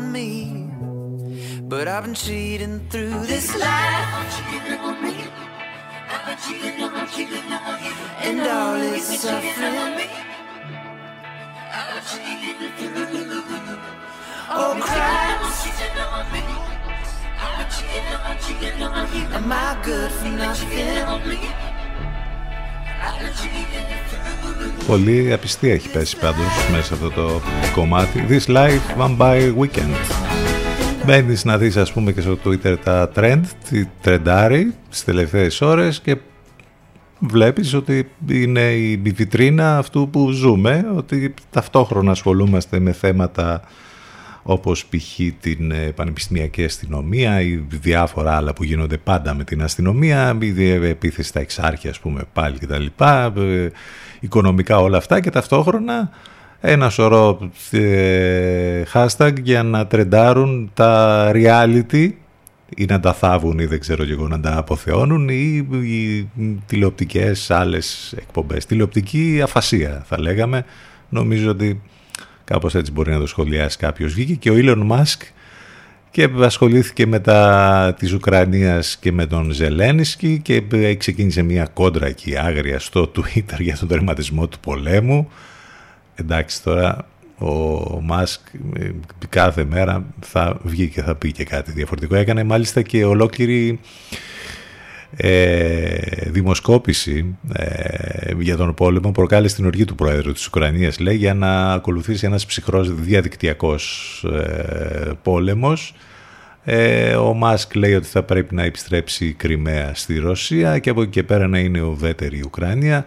[0.01, 0.69] on me.
[1.69, 4.41] But I've been cheating through this life.
[8.21, 10.09] And all this suffering.
[14.53, 15.67] Oh, Christ.
[19.33, 21.70] Am I good for nothing?
[24.87, 27.41] Πολύ απιστία έχει πέσει πάντως μέσα αυτό το
[27.75, 28.25] κομμάτι.
[28.29, 29.95] This Life Vampire Weekend.
[31.05, 35.99] Μπαίνεις να δεις ας πούμε και στο Twitter τα trend, τι τρεντάρει τις τελευταίες ώρες
[35.99, 36.17] και
[37.19, 43.61] βλέπεις ότι είναι η βιτρίνα αυτού που ζούμε, ότι ταυτόχρονα ασχολούμαστε με θέματα
[44.43, 45.19] όπως π.χ.
[45.39, 51.27] την ε, πανεπιστημιακή αστυνομία ή διάφορα άλλα που γίνονται πάντα με την αστυνομία, η επίθεση
[51.27, 53.67] στα εξάρχεια ας πούμε πάλι και τα λοιπά, ε,
[54.19, 56.09] οικονομικά όλα αυτά και ταυτόχρονα
[56.61, 62.09] ένα σωρό ε, hashtag για να τρεντάρουν τα reality
[62.75, 66.29] ή να τα θάβουν ή δεν ξέρω και εγώ να τα αποθεώνουν ή οι
[66.65, 68.65] τηλεοπτικές άλλες εκπομπές.
[68.65, 70.65] Τηλεοπτική αφασία θα λέγαμε.
[71.09, 71.81] Νομίζω ότι
[72.51, 74.13] κάπως έτσι μπορεί να το σχολιάσει κάποιος.
[74.13, 75.21] Βγήκε και ο Elon Musk
[76.11, 80.63] και ασχολήθηκε με τα της Ουκρανίας και με τον Ζελένσκι και
[80.95, 85.29] ξεκίνησε μια κόντρα εκεί άγρια στο Twitter για τον τερματισμό του πολέμου.
[86.15, 88.41] Εντάξει τώρα ο Μάσκ
[89.29, 92.15] κάθε μέρα θα βγει και θα πει και κάτι διαφορετικό.
[92.15, 93.79] Έκανε μάλιστα και ολόκληρη
[95.15, 101.33] ε, δημοσκόπηση ε, για τον πόλεμο προκάλεσε την οργή του Πρόεδρου της Ουκρανίας λέει για
[101.33, 105.93] να ακολουθήσει ένας ψυχρός διαδικτυακός ε, πόλεμος
[106.63, 111.01] ε, ο Μάσκ λέει ότι θα πρέπει να επιστρέψει η Κρυμαία στη Ρωσία και από
[111.01, 113.05] εκεί και πέρα να είναι ουδέτερη η Ουκρανία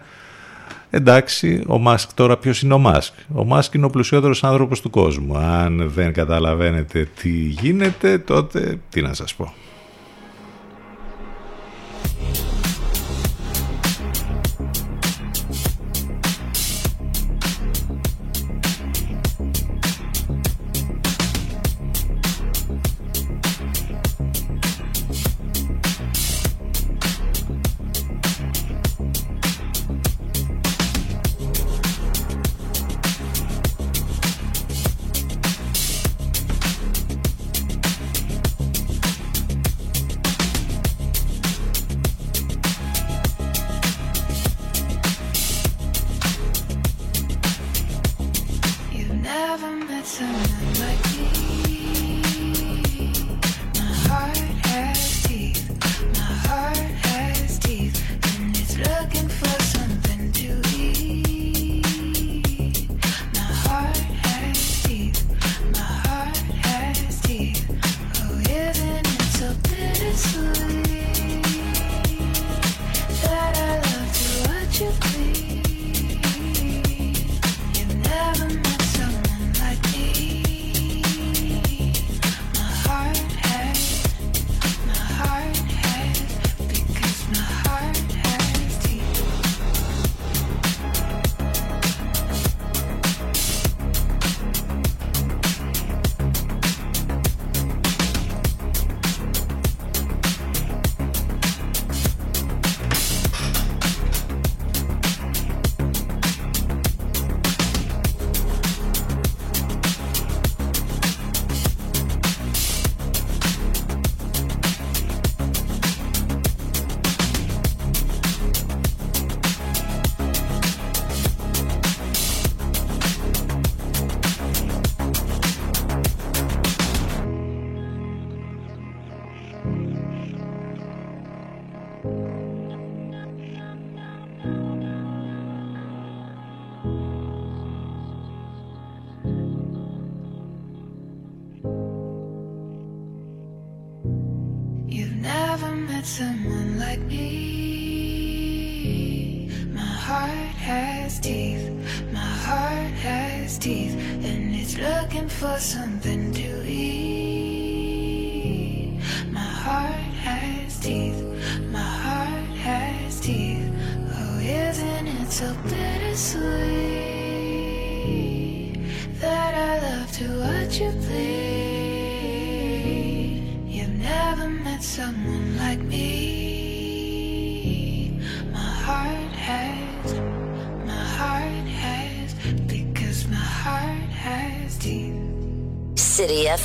[0.89, 4.89] Εντάξει, ο Μάσκ τώρα ποιος είναι ο Μάσκ; Ο Μάσκ είναι ο πλουσιότερος άνθρωπος του
[4.89, 5.37] κόσμου.
[5.37, 9.53] Αν δεν καταλαβαίνετε τι γίνεται, τότε τι να σας πω.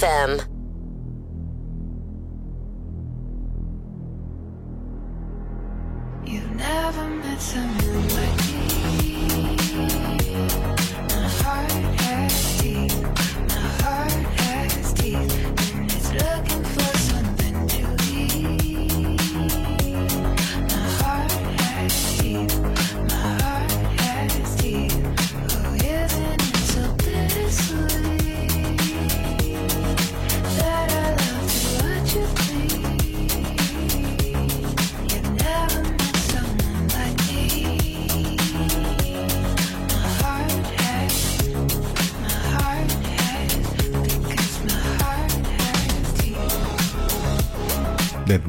[0.00, 0.49] FM.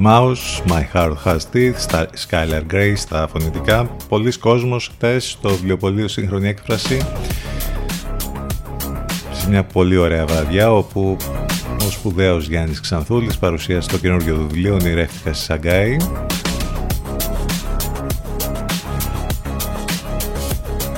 [0.04, 3.96] Mouse, My Heart Has Teeth, στα Skylar Grey στα φωνητικά.
[4.10, 7.02] Πολλοί κόσμος χτες στο βιβλιοπωλείο Σύγχρονη Έκφραση
[9.32, 11.18] σε μια πολύ ωραία βραδιά όπου
[11.86, 15.98] ο σπουδαίος Γιάννης Ξανθούλης παρουσίασε το καινούργιο του βιβλίο «Ονειρεύτηκα στη Σαγκάη».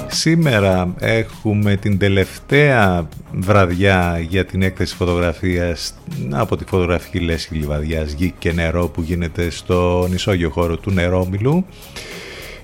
[0.07, 5.93] Σήμερα έχουμε την τελευταία βραδιά για την έκθεση φωτογραφίας
[6.31, 11.65] από τη φωτογραφική λέσχη Λιβαδιάς Γη και Νερό που γίνεται στο νησόγειο χώρο του Νερόμιλου.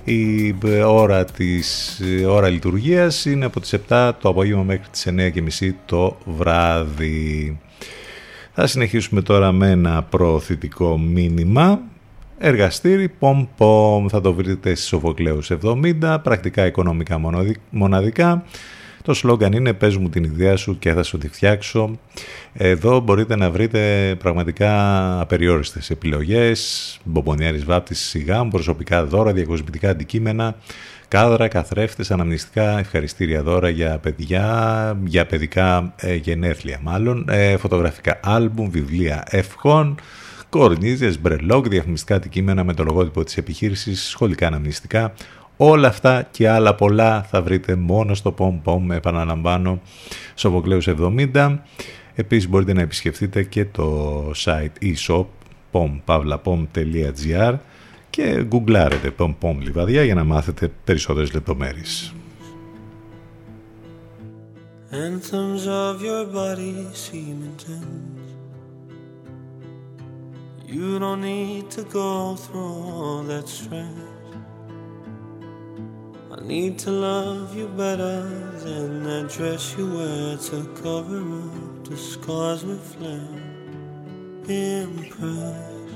[0.03, 5.07] Η ώρα, της, η ώρα λειτουργίας είναι από τις 7 το απόγευμα μέχρι τις
[5.61, 7.59] 9.30 το βράδυ.
[8.53, 11.79] Θα συνεχίσουμε τώρα με ένα προωθητικό μήνυμα.
[12.37, 18.43] Εργαστήρι Πομ Πομ θα το βρείτε στις Σοφοκλέους 70, πρακτικά οικονομικά μονοδι- μοναδικά.
[19.03, 21.99] Το σλόγκαν είναι «Πες μου την ιδέα σου και θα σου τη φτιάξω».
[22.53, 24.71] Εδώ μπορείτε να βρείτε πραγματικά
[25.19, 30.55] απεριόριστες επιλογές, μπομπονιέρες βάπτισης, σιγά, προσωπικά δώρα, διακοσμητικά αντικείμενα,
[31.07, 38.69] κάδρα, καθρέφτες, αναμνηστικά, ευχαριστήρια δώρα για παιδιά, για παιδικά ε, γενέθλια μάλλον, ε, φωτογραφικά άλμπουμ,
[38.69, 39.99] βιβλία ευχών,
[40.49, 45.13] κορνίζες, μπρελόκ, διαφημιστικά αντικείμενα με το λογότυπο της επιχείρησης, σχολικά αναμνηστικά,
[45.61, 49.81] Όλα αυτά και άλλα πολλά θα βρείτε μόνο στο POM POM, επαναλαμβάνω,
[50.35, 51.59] Σοβοκλέους 70.
[52.15, 55.25] Επίσης μπορείτε να επισκεφτείτε και το site e-shop
[55.71, 57.57] pompavlapom.gr
[58.09, 62.13] και γκουγκλάρετε POM POM Λιβαδιά για να μάθετε περισσότερες λεπτομέρειες.
[64.91, 68.27] Anthems of your body seem intense.
[70.75, 74.08] You don't need to go through all that stress.
[76.39, 78.21] I need to love you better
[78.63, 83.27] than that dress you wear to cover up the scars with flair.
[84.47, 85.91] Impress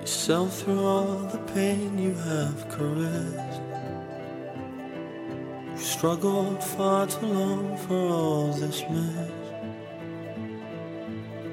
[0.00, 3.62] yourself through all the pain you have caressed.
[5.70, 9.30] You struggled far too long for all this mess.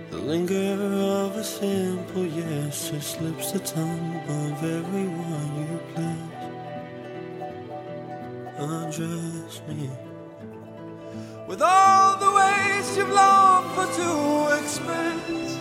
[0.09, 6.24] The linger of a simple yes just slips the tongue of everyone you bless.
[8.57, 9.89] Undress me
[11.45, 15.57] with all the ways you've longed for to express.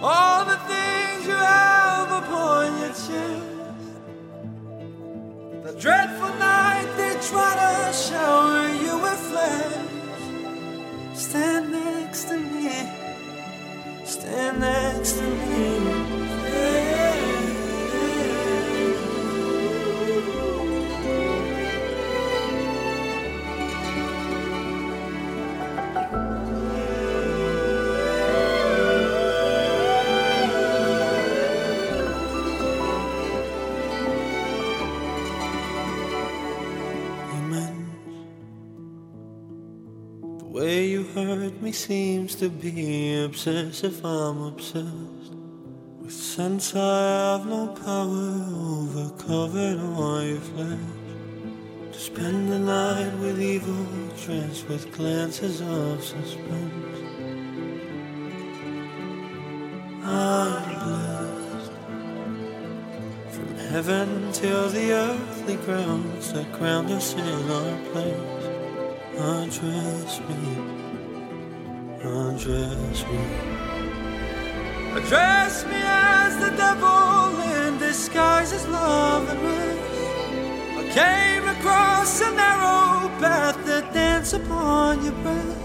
[0.00, 3.82] All the things you have upon your chest.
[5.64, 11.18] The dreadful night they try to shower you with flash.
[11.18, 12.70] Stand next to me.
[14.04, 16.21] Stand next to me.
[41.72, 45.32] Seems to be obsessive, I'm obsessed.
[46.02, 50.78] With sense I have no power over, covered all your flesh.
[51.92, 53.86] To spend the night with evil
[54.18, 56.98] trance, with glances of suspense.
[60.04, 61.72] I'm blessed.
[63.30, 68.42] From heaven till the earthly grounds that ground us in our place.
[69.18, 70.71] Address trust me.
[72.04, 73.18] Address me.
[74.96, 79.78] Address me as the devil in disguise as love and rest.
[80.78, 85.58] I came across a narrow path that danced upon your breath.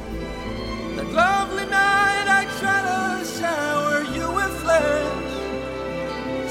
[0.95, 5.31] That lovely night I tried to shower you with flesh.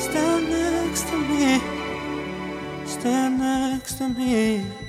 [0.00, 1.60] Stand next to me.
[2.86, 4.85] Stand next to me.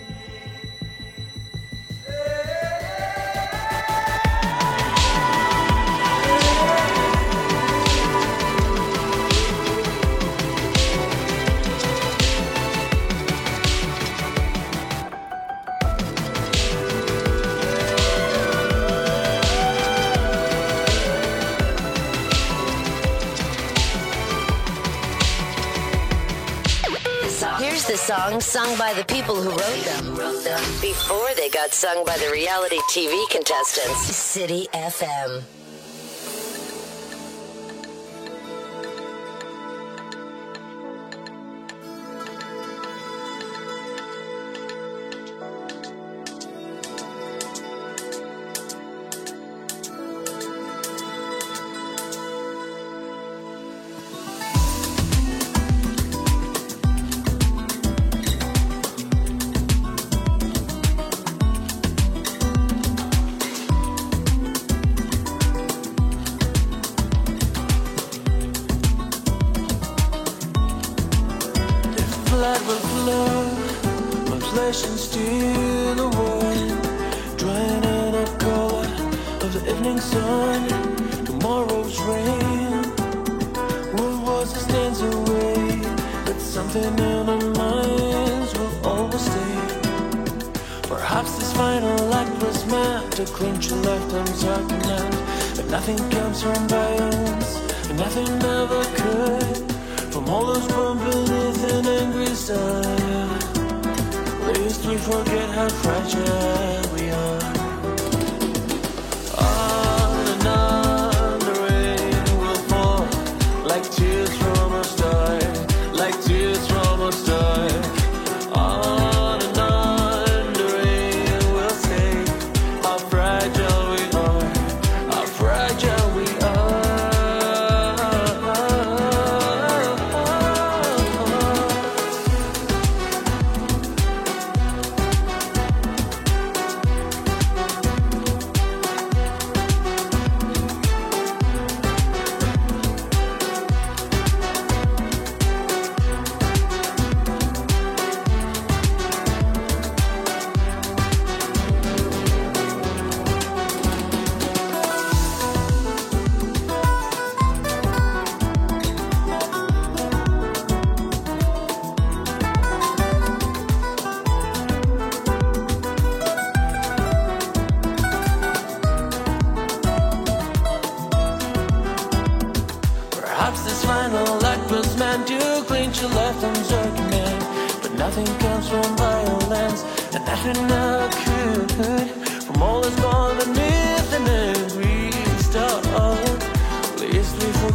[28.32, 32.78] songs sung by the people who wrote them before they got sung by the reality
[32.92, 34.16] TV contestants.
[34.16, 35.57] City FM.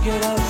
[0.03, 0.42] get up.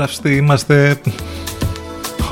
[0.00, 1.00] εύθραυστοι είμαστε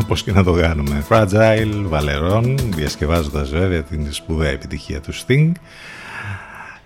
[0.01, 1.05] όπως και να το κάνουμε.
[1.09, 5.53] Fragile, Valeron, διασκευάζοντας βέβαια την σπουδαία επιτυχία του Sting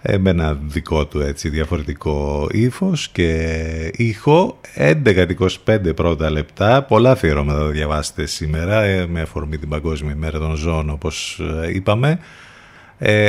[0.03, 7.59] ε, με ένα δικό του έτσι διαφορετικό ύφος και ήχο 11.25 πρώτα λεπτά πολλά αφιερώματα
[7.59, 12.19] θα διαβάσετε σήμερα ε, με αφορμή την Παγκόσμια ημέρα των ζώων όπως ε, είπαμε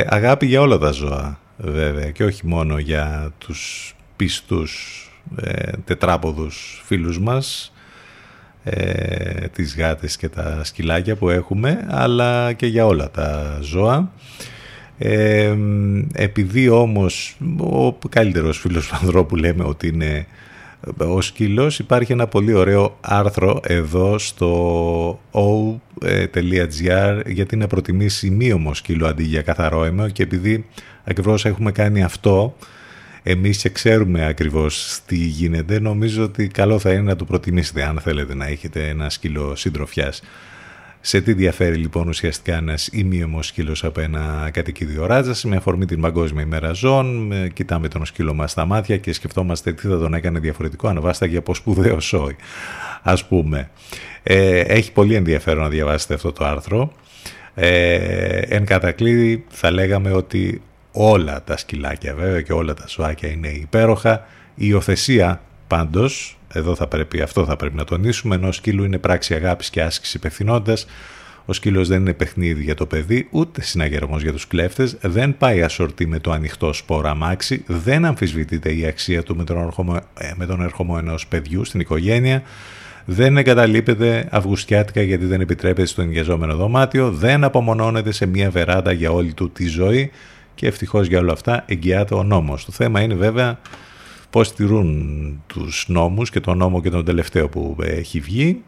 [0.06, 5.02] αγάπη για όλα τα ζώα βέβαια και όχι μόνο για τους πιστούς
[5.36, 7.72] ε, τετράποδους φίλους μας
[8.64, 14.12] ε, τις γάτες και τα σκυλάκια που έχουμε αλλά και για όλα τα ζώα.
[14.98, 15.56] Ε,
[16.12, 20.26] επειδή όμως ο καλύτερος φίλος του ανθρώπου λέμε ότι είναι
[20.96, 29.06] ο σκύλος υπάρχει ένα πολύ ωραίο άρθρο εδώ στο o.gr γιατί να προτιμήσει μείωμο σκύλο
[29.06, 30.66] αντί για καθαρό αίμα και επειδή
[31.04, 32.56] ακριβώς έχουμε κάνει αυτό
[33.30, 38.00] εμείς και ξέρουμε ακριβώς τι γίνεται νομίζω ότι καλό θα είναι να το προτιμήσετε αν
[38.00, 40.22] θέλετε να έχετε ένα σκύλο συντροφιάς.
[41.00, 46.00] Σε τι διαφέρει λοιπόν ουσιαστικά ένας ημίωμος σκύλος από ένα κατοικίδιο ράτζα, με αφορμή την
[46.00, 50.38] Παγκόσμια ημέρα ζώων, κοιτάμε τον σκύλο μας στα μάτια και σκεφτόμαστε τι θα τον έκανε
[50.38, 52.36] διαφορετικό αν βάσταγε από σπουδαίο σόι,
[53.02, 53.70] ας πούμε.
[54.22, 56.92] Ε, έχει πολύ ενδιαφέρον να διαβάσετε αυτό το άρθρο.
[57.54, 60.62] Ε, εν κατακλείδη θα λέγαμε ότι
[61.00, 64.26] όλα τα σκυλάκια βέβαια και όλα τα ζωάκια είναι υπέροχα.
[64.54, 68.98] Η υιοθεσία πάντως εδώ θα πρέπει, αυτό θα πρέπει να τονίσουμε, ενώ ο σκύλου είναι
[68.98, 70.86] πράξη αγάπης και άσκηση υπευθυνότητας.
[71.44, 75.62] Ο σκύλος δεν είναι παιχνίδι για το παιδί, ούτε συναγερμός για τους κλέφτες, δεν πάει
[75.62, 80.32] ασορτή με το ανοιχτό σπόρα αμάξι, δεν αμφισβητείται η αξία του με τον, ερχομό, ε,
[80.36, 82.42] με τον ερχομό ενός παιδιού στην οικογένεια,
[83.04, 89.10] δεν εγκαταλείπεται αυγουστιάτικα γιατί δεν επιτρέπεται στο ενοικιαζόμενο δωμάτιο, δεν απομονώνεται σε μια βεράντα για
[89.10, 90.10] όλη του τη ζωή
[90.58, 92.64] και ευτυχώς για όλα αυτά εγγυάται ο νόμος.
[92.64, 93.58] Το θέμα είναι βέβαια
[94.30, 98.62] πώς τηρούν τους νόμους και τον νόμο και τον τελευταίο που έχει βγει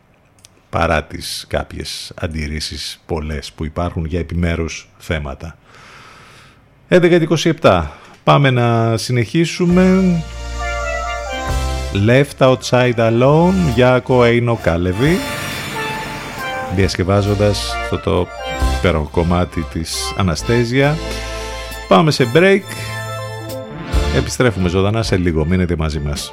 [0.70, 5.56] παρά τις κάποιες αντιρρήσεις πολλές που υπάρχουν για επιμέρους θέματα.
[6.88, 7.84] 11.27
[8.24, 10.00] πάμε να συνεχίσουμε
[12.06, 15.16] Left Outside Alone για Κοέινο Κάλεβι
[16.74, 18.26] διασκευάζοντας αυτό το
[18.78, 20.96] υπέροχο κομμάτι της Αναστέζια
[21.90, 22.62] πάμε σε break
[24.16, 25.44] Επιστρέφουμε ζωντανά σε λίγο.
[25.44, 26.32] Μείνετε μαζί μας.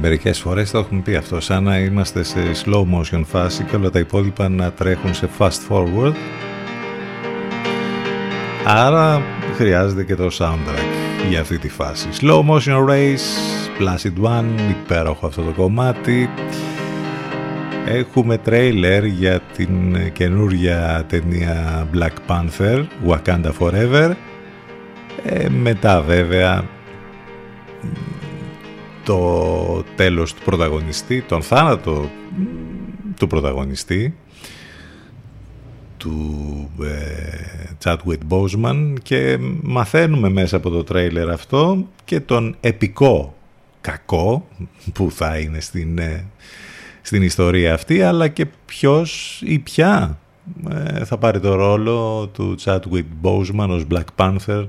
[0.00, 3.90] Μερικές φορές, το έχουμε πει αυτό, σαν να είμαστε σε slow motion φάση και όλα
[3.90, 6.14] τα υπόλοιπα να τρέχουν σε fast forward.
[8.66, 9.22] Άρα
[9.56, 12.08] χρειάζεται και το soundtrack για αυτή τη φάση.
[12.20, 13.26] Slow motion race,
[13.80, 16.30] Placid One, υπέροχο αυτό το κομμάτι.
[17.86, 24.10] Έχουμε τρέιλερ για την καινούργια ταινία Black Panther, Wakanda Forever.
[25.24, 26.64] Ε, μετά βέβαια
[29.04, 29.39] το
[30.00, 32.10] τέλος του πρωταγωνιστή, τον θάνατο
[33.18, 34.16] του πρωταγωνιστή
[35.96, 43.36] του ε, Chadwick Boseman και μαθαίνουμε μέσα από το τρέιλερ αυτό και τον επικό
[43.80, 44.46] κακό
[44.92, 46.26] που θα είναι στην, ε,
[47.02, 50.18] στην ιστορία αυτή αλλά και ποιος ή ποια
[50.70, 54.66] ε, θα πάρει το ρόλο του Chadwick Boseman ως Black Panther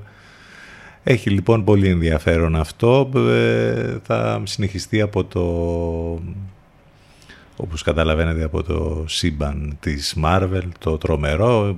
[1.04, 3.10] έχει λοιπόν πολύ ενδιαφέρον αυτό.
[3.14, 5.42] Ε, θα συνεχιστεί από το,
[7.56, 11.76] όπως καταλαβαίνετε, από το σύμπαν της Marvel, το τρομερό.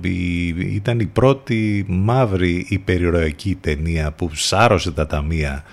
[0.57, 5.63] Ήταν η πρώτη μαύρη υπερηρωική ταινία που σάρωσε τα ταμεία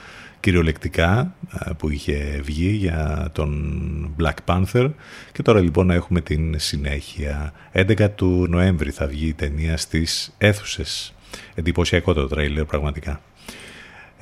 [0.42, 1.34] κυριολεκτικά
[1.66, 4.90] ε, που είχε βγει για τον Black Panther
[5.32, 11.14] και τώρα λοιπόν έχουμε την συνέχεια 11 του Νοέμβρη θα βγει η ταινία στις αίθουσες
[11.54, 13.20] εντυπωσιακό το τρέιλερ πραγματικά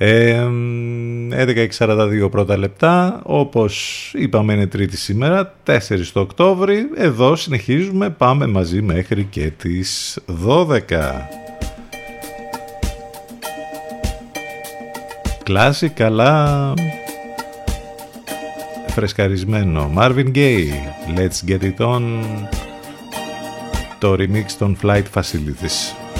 [0.03, 5.77] 11.42 πρώτα λεπτά, όπως είπαμε είναι τρίτη σήμερα, 4
[6.13, 11.29] το Οκτώβρη, εδώ συνεχίζουμε, πάμε μαζί μέχρι και τις 12.
[15.43, 16.73] Κλάση καλά
[18.87, 19.91] φρεσκαρισμένο.
[19.97, 20.69] Marvin Gaye,
[21.17, 22.01] Let's Get It On,
[23.99, 26.10] το remix των Flight Facilities.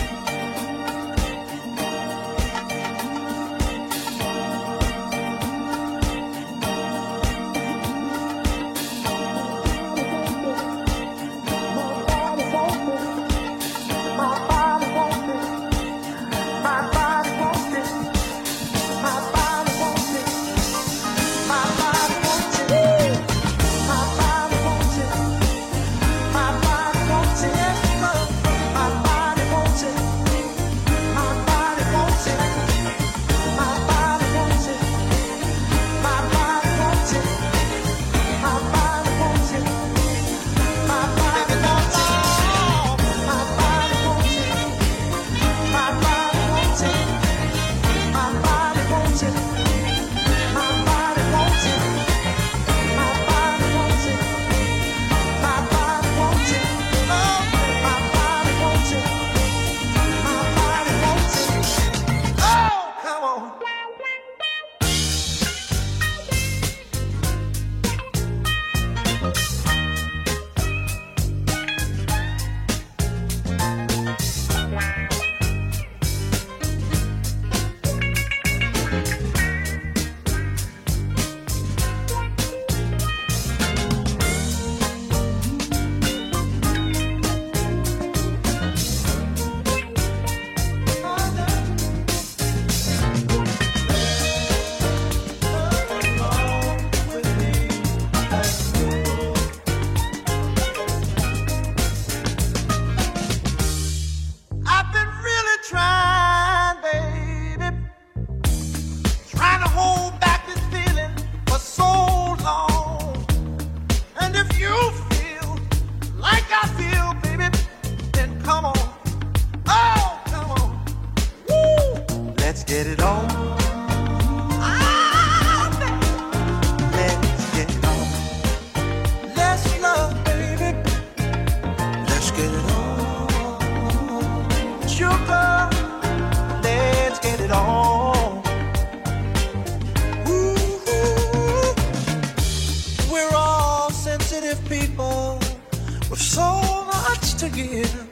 [146.22, 148.07] So much to give.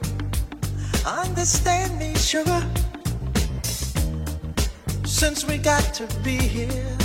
[1.06, 2.62] Understand me, sugar.
[5.04, 6.96] Since we got to be here,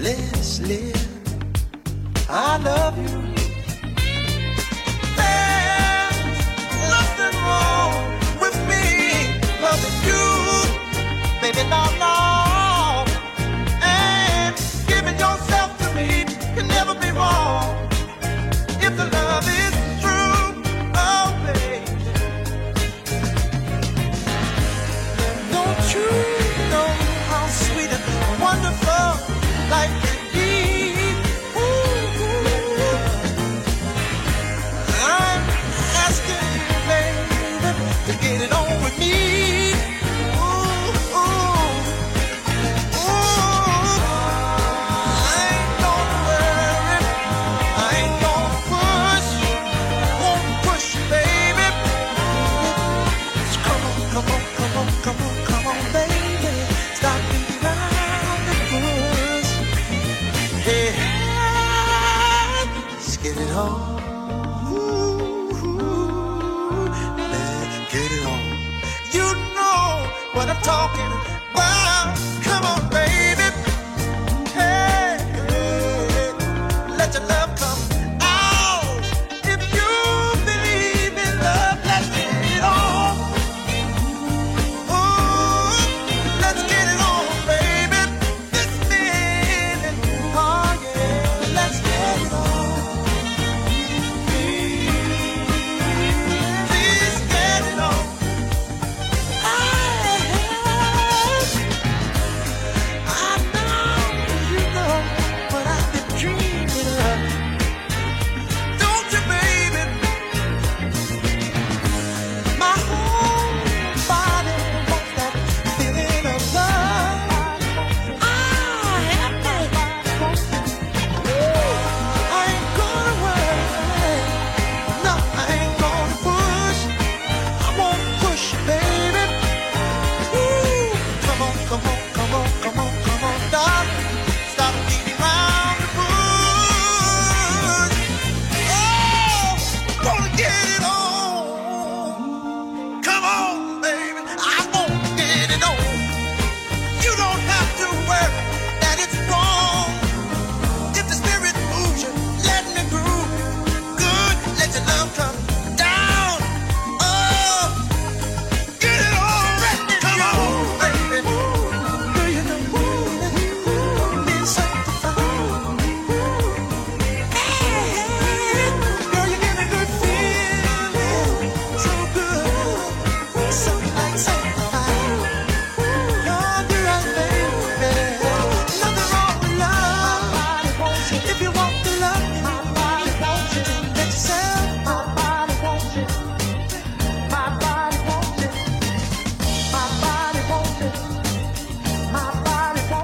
[0.00, 1.08] let's live.
[2.28, 3.18] I love you.
[5.20, 6.18] There's
[6.96, 7.94] nothing wrong
[8.40, 10.24] with me loving you,
[11.40, 11.82] baby, no,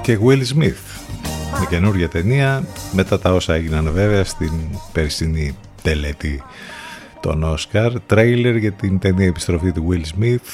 [0.09, 0.81] Και Will Smith.
[1.59, 2.63] Με καινούργια ταινία
[2.93, 4.51] μετά τα όσα έγιναν βέβαια στην
[4.91, 6.43] περσινή τελετή
[7.19, 7.99] των Όσκαρ.
[7.99, 10.47] Τρέιλερ για την ταινία επιστροφή του Will Smith.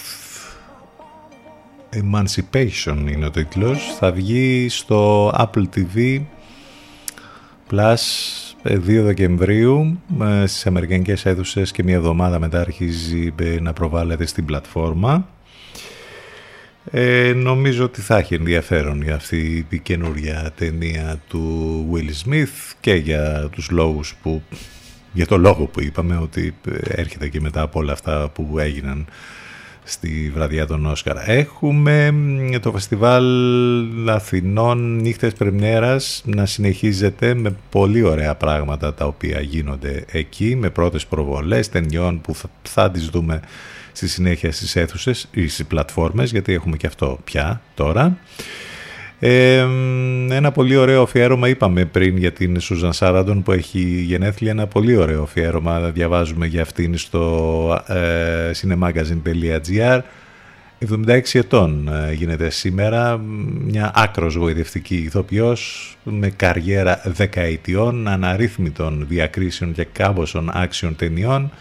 [1.94, 3.96] Emancipation είναι ο τίτλος.
[4.00, 6.22] Θα βγει στο Apple TV
[7.72, 7.96] Plus
[8.64, 10.02] 2 Δεκεμβρίου.
[10.22, 15.28] Ε, στις Αμερικανικές αίθουσες και μια εβδομάδα μετά αρχίζει ε, να προβάλλεται στην πλατφόρμα
[16.92, 22.94] ε, νομίζω ότι θα έχει ενδιαφέρον για αυτή την καινούρια ταινία του Will Smith και
[22.94, 24.42] για τους λόγους που
[25.14, 29.06] για το λόγο που είπαμε ότι έρχεται και μετά από όλα αυτά που έγιναν
[29.84, 31.30] στη βραδιά των Όσκαρα.
[31.30, 39.40] Έχουμε μ, το φεστιβάλ Αθηνών Νύχτες Πρεμιέρας να συνεχίζεται με πολύ ωραία πράγματα τα οποία
[39.40, 43.40] γίνονται εκεί με πρώτες προβολές ταινιών που θα, θα τις δούμε
[43.96, 48.18] στη συνέχεια στις αίθουσες ή στις πλατφόρμες γιατί έχουμε και αυτό πια τώρα.
[49.20, 49.66] Ε,
[50.30, 54.96] ένα πολύ ωραίο αφιέρωμα είπαμε πριν για την Σούζαν Σάραντον που έχει γενέθλια ένα πολύ
[54.96, 55.80] ωραίο αφιέρωμα.
[55.80, 60.00] Διαβάζουμε για αυτήν στο ε, cinemagazine.gr
[60.90, 63.18] 76 ετών ε, γίνεται σήμερα.
[63.66, 71.52] Μια άκρος γοητευτική ηθοποιός με καριέρα δεκαετιών αναρρύθμιτων διακρίσεων και κάμποσων άξιων ταινιών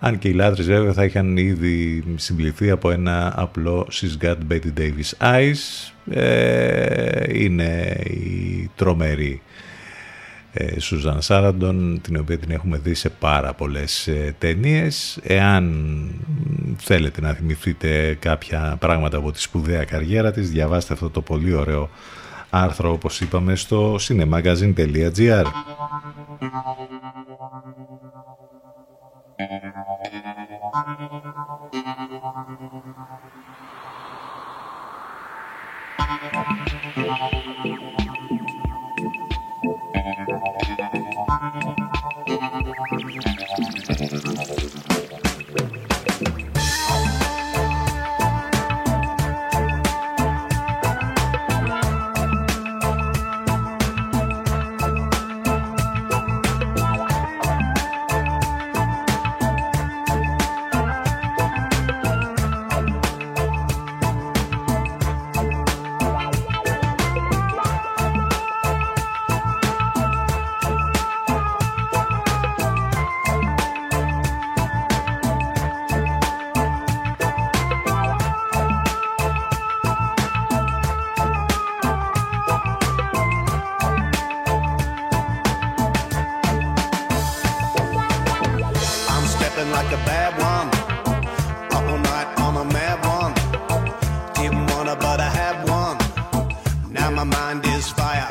[0.00, 4.72] αν και οι λάτρες βέβαια θα είχαν ήδη συμπληθεί από ένα απλό She's Got Betty
[4.78, 5.92] Davis Eyes.
[6.10, 9.42] Ε, είναι η τρομερή
[10.52, 15.18] ε, Σουζαν Σάραντον, την οποία την έχουμε δει σε πάρα πολλές ε, ταινίες.
[15.22, 15.74] Εάν
[16.76, 21.90] θέλετε να θυμηθείτε κάποια πράγματα από τη σπουδαία καριέρα της, διαβάστε αυτό το πολύ ωραίο
[22.50, 25.44] άρθρο, όπως είπαμε, στο cinemagazine.gr.
[29.40, 29.64] Thank
[37.80, 37.89] you.
[97.14, 98.28] my mind is fire.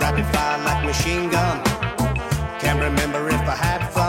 [0.00, 1.62] Rapid fire like machine gun.
[2.60, 4.07] Can't remember if I had fun.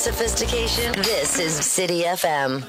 [0.00, 0.92] sophistication.
[1.02, 2.64] This is City FM.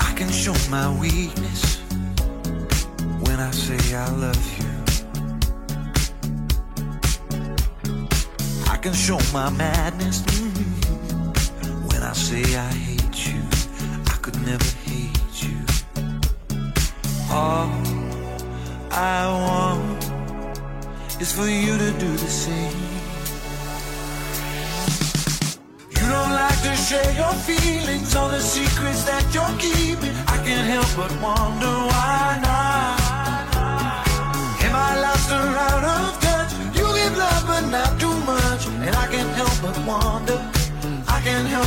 [0.00, 1.80] I can show my weakness
[3.26, 4.53] when I say I love you.
[9.04, 11.92] show my madness mm.
[11.92, 13.40] when I say I hate you.
[14.06, 15.58] I could never hate you.
[17.30, 17.68] All
[18.90, 20.04] I want
[21.20, 22.80] is for you to do the same.
[25.96, 30.14] You don't like to share your feelings or the secrets that you're keeping.
[30.34, 32.13] I can't help but wonder why.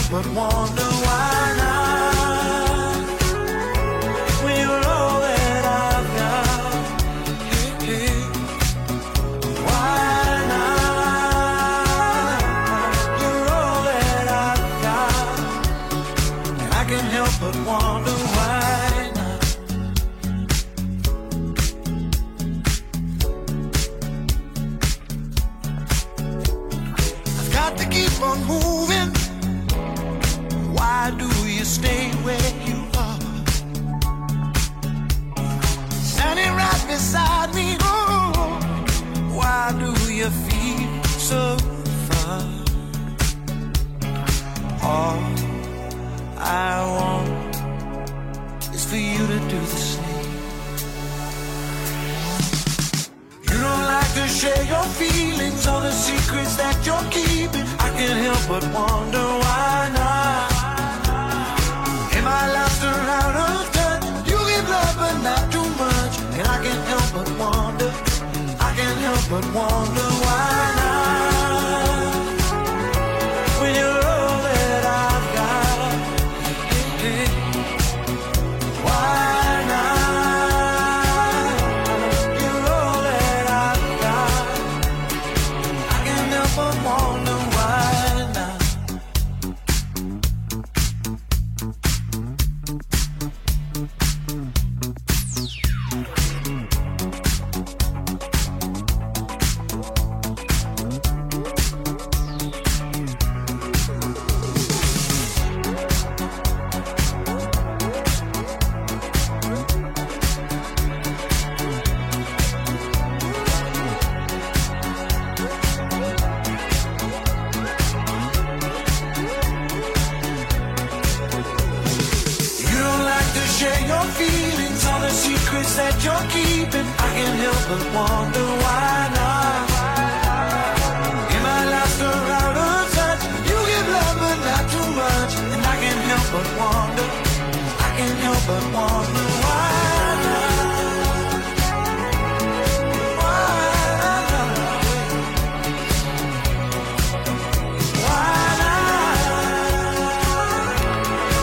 [0.09, 1.76] but wonder why not?
[58.59, 58.86] but one.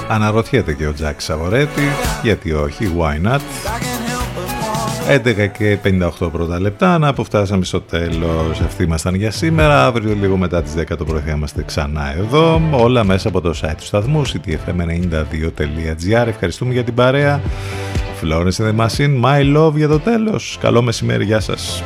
[0.09, 1.83] Αναρωτιέται και ο Τζάκ Σαβορέτη,
[2.23, 3.39] γιατί όχι, why not;
[5.09, 5.79] 11 και
[6.21, 8.61] 58 πρώτα λεπτά, να αποφτάσαμε στο τέλος.
[8.61, 9.87] Αυτοί ήμασταν για σήμερα.
[9.87, 12.63] Αύριο λίγο μετά τις 10 το πρωί θα είμαστε ξανά εδώ.
[12.71, 16.27] Όλα μέσα από το site του σταθμού, ctfm92.gr.
[16.27, 17.41] Ευχαριστούμε για την παρέα.
[18.23, 20.59] Florence and My Love για το τέλος.
[20.61, 21.83] Καλό μεσημέρι, γεια σας.